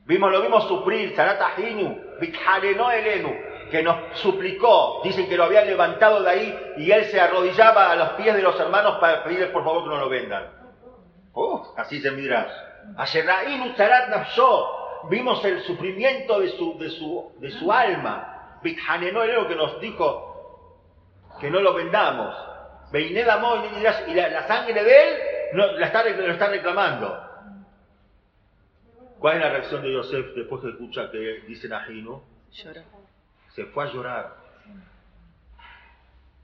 [0.06, 3.36] Vimos, lo vimos sufrir, Zaratahinu, Bithaleno Elenu,
[3.70, 5.02] que nos suplicó.
[5.04, 8.42] Dicen que lo habían levantado de ahí y él se arrodillaba a los pies de
[8.42, 10.46] los hermanos para pedirles por favor que no lo vendan.
[11.34, 12.48] Uh, así se mira.
[12.96, 14.77] Ayerrainu Nafsho.
[15.10, 18.60] Vimos el sufrimiento de su, de su, de su alma.
[18.64, 20.28] Bithaneno Elenu que nos dijo
[21.40, 22.36] que no lo vendamos.
[22.94, 25.20] Y la, la sangre de él
[25.54, 27.24] no, la está, lo está reclamando.
[29.20, 32.24] ¿Cuál es la reacción de Yosef después que escucha que dicen a Gino?
[32.52, 32.82] Lloró.
[33.54, 34.36] Se fue a llorar.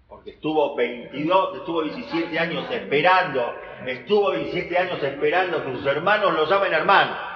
[0.07, 6.45] Porque estuvo 22, estuvo 17 años esperando, estuvo 17 años esperando que sus hermanos lo
[6.47, 7.32] llamen hermano.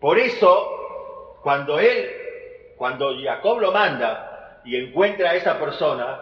[0.00, 2.10] Por eso, cuando él,
[2.76, 6.20] cuando Jacob lo manda y encuentra a esa persona,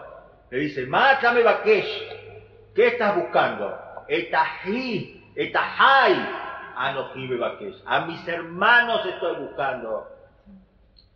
[0.49, 3.77] le dice, mátame Bakesh, ¿qué estás buscando?
[4.07, 6.15] Etají, etajai,
[6.75, 7.81] Anojibe Bakesh.
[7.85, 10.07] A mis hermanos estoy buscando.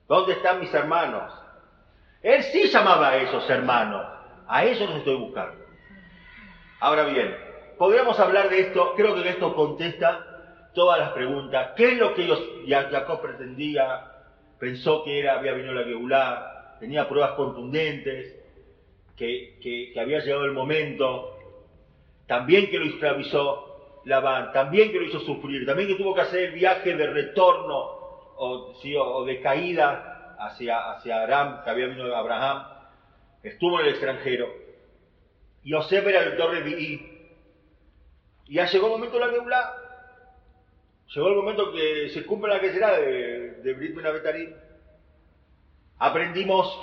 [0.07, 1.33] ¿Dónde están mis hermanos?
[2.21, 4.05] Él sí llamaba a esos hermanos.
[4.47, 5.63] A ellos los estoy buscando.
[6.79, 7.35] Ahora bien,
[7.77, 10.32] podríamos hablar de esto, creo que esto contesta
[10.73, 11.71] todas las preguntas.
[11.75, 12.27] ¿Qué es lo que
[12.67, 14.11] Jacob pretendía?
[14.59, 18.43] Pensó que era, había venido la Geulá, tenía pruebas contundentes,
[19.15, 21.37] que, que, había llegado el momento,
[22.27, 26.45] también que lo esclavizó Labán, también que lo hizo sufrir, también que tuvo que hacer
[26.45, 27.75] el viaje de retorno
[28.35, 32.63] o, sí, o, de caída hacia, hacia Aram, que había venido Abraham,
[33.43, 34.49] estuvo en el extranjero.
[35.63, 37.09] Yosef era el torre Vií.
[38.47, 39.82] Y ya llegó el momento de la Geulá.
[41.13, 44.51] Llegó el momento que se cumple la que será de, de Brit Ben Abetarim.
[45.99, 46.75] Aprendimos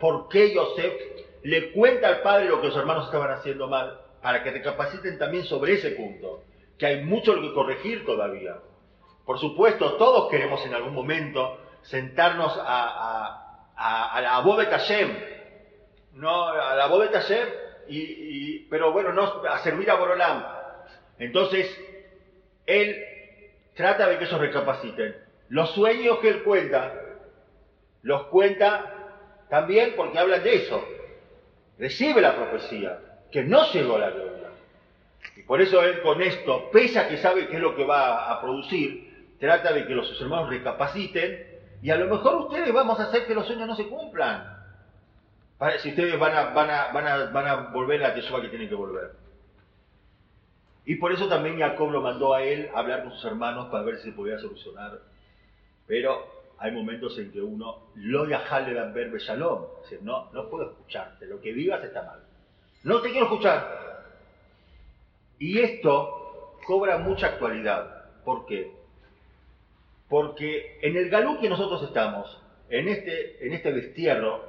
[0.00, 0.94] por qué Yosef
[1.42, 5.44] le cuenta al padre lo que los hermanos estaban haciendo mal, para que recapaciten también
[5.44, 6.42] sobre ese punto,
[6.78, 8.56] que hay mucho que corregir todavía.
[9.26, 15.16] Por supuesto, todos queremos en algún momento sentarnos a, a, a, a la de Tashem,
[16.14, 17.48] no, a la de Tashem,
[17.88, 20.44] y, pero bueno, no a servir a Borolam.
[21.18, 21.70] Entonces,
[22.64, 23.15] él
[23.76, 25.16] trata de que ellos recapaciten.
[25.48, 26.92] Los sueños que él cuenta,
[28.02, 28.92] los cuenta
[29.48, 30.84] también porque hablan de eso.
[31.78, 32.98] Recibe la profecía,
[33.30, 34.48] que no llegó la gloria.
[35.36, 38.32] Y por eso él con esto, pese a que sabe qué es lo que va
[38.32, 41.46] a producir, trata de que los hermanos recapaciten
[41.82, 44.56] y a lo mejor ustedes vamos a hacer que los sueños no se cumplan.
[45.78, 48.68] Si ustedes van a, van, a, van, a, van a volver a la que tienen
[48.68, 49.25] que volver.
[50.86, 53.82] Y por eso también Jacob lo mandó a él a hablar con sus hermanos para
[53.82, 55.00] ver si se podía solucionar.
[55.86, 56.24] Pero
[56.58, 59.64] hay momentos en que uno lo yajale dan ver shalom.
[59.82, 61.26] Dice, no, no puedo escucharte.
[61.26, 62.20] Lo que vivas está mal.
[62.84, 64.04] No te quiero escuchar.
[65.40, 68.22] Y esto cobra mucha actualidad.
[68.24, 68.72] ¿Por qué?
[70.08, 74.44] Porque en el galú que nosotros estamos, en este, en este destierro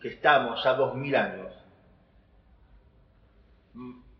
[0.00, 1.52] que estamos ya dos mil años,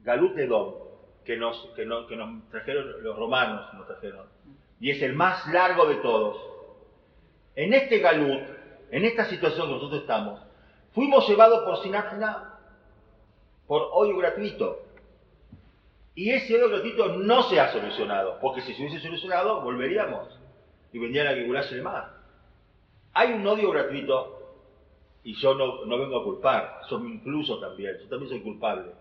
[0.03, 0.86] Galut de Dom,
[1.27, 4.27] que nos, que, que nos trajeron los romanos, nos trajeron,
[4.81, 6.39] y es el más largo de todos.
[7.57, 8.43] En este Galut,
[8.91, 10.41] en esta situación que nosotros estamos,
[10.93, 12.53] fuimos llevados por Sinatra
[13.66, 14.83] por odio gratuito.
[16.14, 20.29] Y ese odio gratuito no se ha solucionado, porque si se hubiese solucionado, volveríamos
[20.93, 22.11] y vendría la de más.
[23.12, 24.37] Hay un odio gratuito,
[25.24, 28.93] y yo no, no vengo a culpar, yo me incluso también, yo también soy culpable.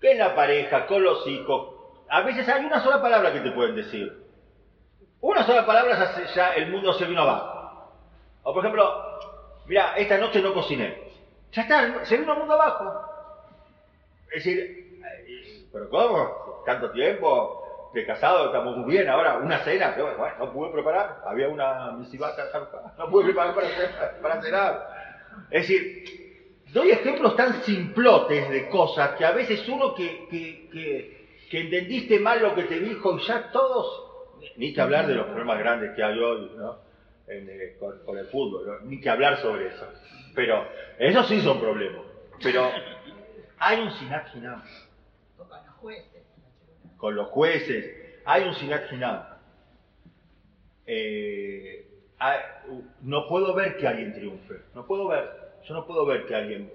[0.00, 1.74] Que en la pareja, con los hijos,
[2.08, 4.24] a veces hay una sola palabra que te pueden decir.
[5.20, 7.92] Una sola palabra ya, el mundo se vino abajo.
[8.42, 9.18] O por ejemplo,
[9.66, 11.10] mira, esta noche no cociné.
[11.52, 13.04] Ya está, se vino el mundo abajo.
[14.32, 15.00] Es decir,
[15.72, 16.62] ¿pero cómo?
[16.64, 17.90] ¿Tanto tiempo?
[17.92, 19.08] De casado, estamos muy bien.
[19.08, 21.22] Ahora, una cena, bueno, no pude preparar.
[21.26, 22.44] Había una misibata,
[22.96, 23.68] no pude preparar para,
[24.22, 24.88] para cenar.
[25.50, 26.29] Es decir,
[26.72, 32.40] doy ejemplos tan simplotes de cosas que a veces uno que, que, que, entendiste mal
[32.40, 36.02] lo que te dijo y ya todos, ni que hablar de los problemas grandes que
[36.02, 36.78] hay hoy, ¿no?
[37.32, 39.86] Eh, con, el fútbol, ni que hablar sobre eso.
[40.34, 40.66] Pero
[40.98, 42.02] esos sí son problemas.
[42.42, 42.70] Pero
[43.58, 44.62] hay un Sinat Hinam.
[45.36, 46.22] Con los jueces.
[46.96, 48.20] Con los jueces.
[48.24, 49.22] Hay un Sinat Hinam.
[50.86, 51.86] Eh,
[53.02, 54.62] no puedo ver que alguien triunfe.
[54.74, 55.39] No puedo ver.
[55.64, 56.70] Yo no puedo ver que alguien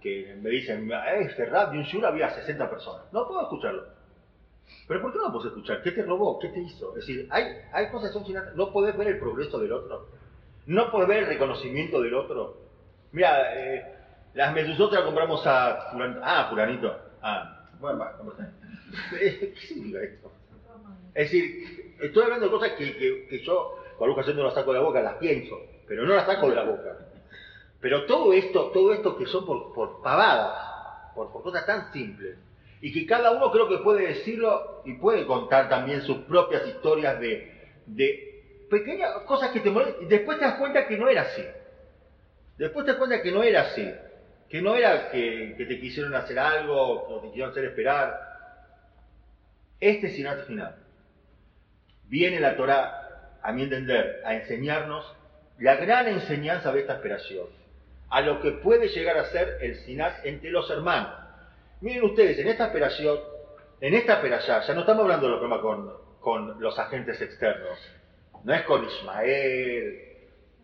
[0.00, 3.12] que me dicen, eh, este rap de un shur había 60 personas.
[3.12, 3.84] No puedo escucharlo.
[4.86, 5.82] Pero ¿por qué no puedes escuchar?
[5.82, 6.38] ¿Qué te robó?
[6.38, 6.90] ¿Qué te hizo?
[6.96, 10.06] Es decir, hay, hay cosas que son No puedes ver el progreso del otro.
[10.66, 12.58] No puedes ver el reconocimiento del otro.
[13.12, 13.94] Mira, eh,
[14.34, 15.90] las mesuzotras compramos a
[16.22, 16.94] Ah, fulanito.
[17.22, 18.16] Ah, bueno, va,
[19.10, 20.32] ¿Qué significa esto?
[21.14, 24.72] Es decir, estoy hablando de cosas que, que, que yo, por ocasión no las saco
[24.72, 27.07] de la boca, las pienso, pero no las saco de la boca.
[27.80, 32.36] Pero todo esto, todo esto que son por, pavadas, por, cosas tan simples,
[32.80, 37.20] y que cada uno creo que puede decirlo y puede contar también sus propias historias
[37.20, 41.44] de, pequeñas cosas que te molestan, y después te das cuenta que no era así.
[42.56, 43.88] Después te das cuenta que no era así
[44.48, 48.18] que no era que, te quisieron hacer algo o te quisieron hacer esperar.
[49.80, 50.76] Este Sinat final.
[52.04, 55.14] Viene la Torah, a mi entender, a enseñarnos
[55.58, 57.46] la gran enseñanza de esta esperación,
[58.10, 61.12] a lo que puede llegar a ser el Sinat entre los hermanos.
[61.80, 63.18] Miren ustedes, en esta esperación,
[63.80, 67.78] en esta esperación, ya no estamos hablando de los problemas con, los agentes externos,
[68.44, 70.08] no es con Ismael,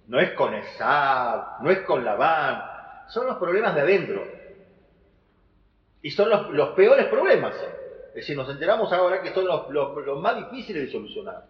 [0.08, 2.62] no es con Esab, no es con Labán,
[3.08, 4.26] son los problemas de adentro.
[6.02, 7.54] Y son los, peores problemas.
[8.08, 11.46] Es decir, nos enteramos ahora que son los, más difíciles de solucionar.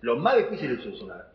[0.00, 1.30] Los más difíciles de solucionar.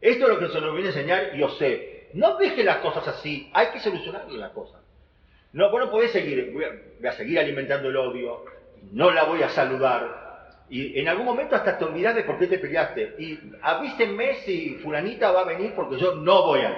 [0.00, 3.50] Esto es lo que se nos viene a enseñar sé No deje las cosas así,
[3.52, 4.80] hay que solucionar las cosas.
[5.52, 6.64] No, vos no podés seguir, voy
[7.06, 8.44] a, seguir alimentando el odio,
[8.92, 10.30] no la voy a saludar,
[10.70, 13.16] y en algún momento hasta te olvidás de por qué te peleaste.
[13.18, 16.76] Y avísenme si fulanita va a venir porque yo no voy a ir.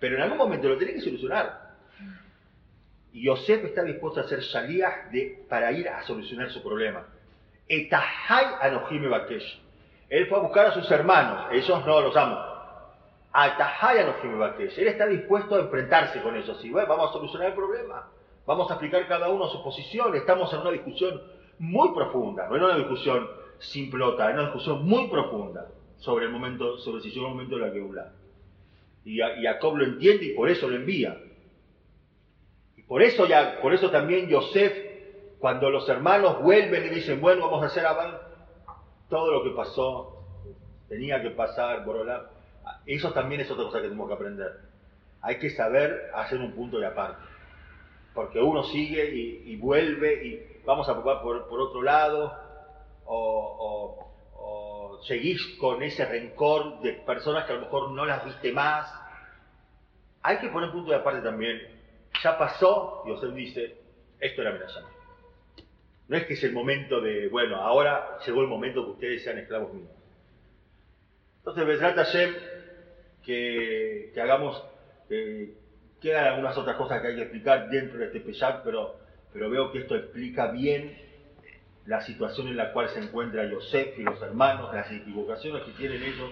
[0.00, 1.76] Pero en algún momento lo tenés que solucionar.
[3.12, 7.06] Y Yosef está dispuesto a hacer salidas de, para ir a solucionar su problema.
[7.68, 9.60] Etahai Anohim Bakesh.
[10.08, 12.48] Él fue a buscar a sus hermanos, ellos no los aman.
[13.32, 14.78] Bakesh.
[14.78, 16.64] Él está dispuesto a enfrentarse con ellos.
[16.64, 18.08] Y bueno, vamos a solucionar el problema.
[18.46, 20.14] Vamos a explicar cada uno su posición.
[20.16, 21.20] Estamos en una discusión
[21.58, 23.28] muy profunda, no es una discusión
[23.58, 25.66] simplota, es una discusión muy profunda
[25.98, 28.12] sobre el momento, sobre si llegó el momento de la Geula.
[29.04, 31.18] Y, Jacob lo entiende y por eso lo envía.
[32.76, 34.72] Y por eso, ya, por eso también Yosef,
[35.38, 38.18] cuando los hermanos vuelven y dicen, bueno, vamos a hacer Abán,
[39.08, 40.24] todo lo que pasó,
[40.88, 42.30] tenía que pasar, Borolá,
[42.86, 44.52] eso también es otra cosa que tenemos que aprender.
[45.20, 47.22] Hay que saber hacer un punto de aparte.
[48.14, 52.34] Porque uno sigue y, vuelve y vamos a probar por, otro lado,
[53.04, 54.08] o
[55.02, 58.92] seguís con ese rencor de personas que a lo mejor no las viste más.
[60.22, 61.60] Hay que poner punto de aparte también.
[62.22, 63.76] Ya pasó, y usted dice,
[64.20, 64.90] esto era amenazante.
[66.08, 69.38] No es que es el momento de, bueno, ahora llegó el momento que ustedes sean
[69.38, 69.90] esclavos míos.
[71.38, 72.34] Entonces, Besrat Hashem,
[73.22, 74.64] que, que hagamos,
[75.08, 75.54] que
[76.00, 78.96] quedan algunas otras cosas que hay que explicar dentro de este Pesach, pero,
[79.32, 80.96] veo que esto explica bien
[81.86, 86.02] la situación en la cual se encuentra Yosef y los hermanos, las equivocaciones que tienen
[86.02, 86.30] ellos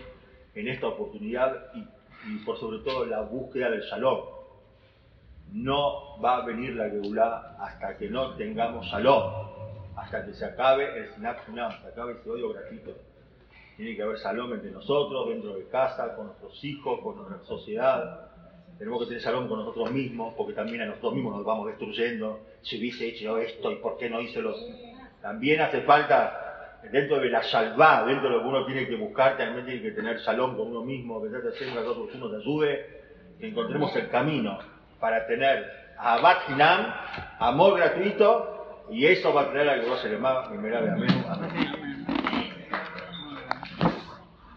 [0.54, 4.36] en esta oportunidad y, por sobre todo la búsqueda del shalom
[5.52, 9.55] no va a venir la Geulah hasta que no tengamos salón,
[9.96, 12.92] hasta que se acabe el Sinat Funam, se acabe ese odio gratuito.
[13.76, 18.28] Tiene que haber salón entre nosotros, dentro de casa, con nuestros hijos, con nuestra sociedad.
[18.78, 22.40] Tenemos que tener salón con nosotros mismos, porque también a nosotros mismos nos vamos destruyendo.
[22.62, 24.56] Si hubiese hecho esto, ¿y por qué no hice los...?
[25.22, 29.36] También hace falta, dentro de la salvá, dentro de lo que uno tiene que buscar,
[29.36, 33.02] también tiene que tener salón con uno mismo, que trate hacer que uno te ayude,
[33.40, 34.58] que encontremos el camino
[35.00, 36.94] para tener Abad Hinam,
[37.38, 38.55] amor gratuito,
[38.90, 41.82] y eso va a traer a que vos se le llama, amén.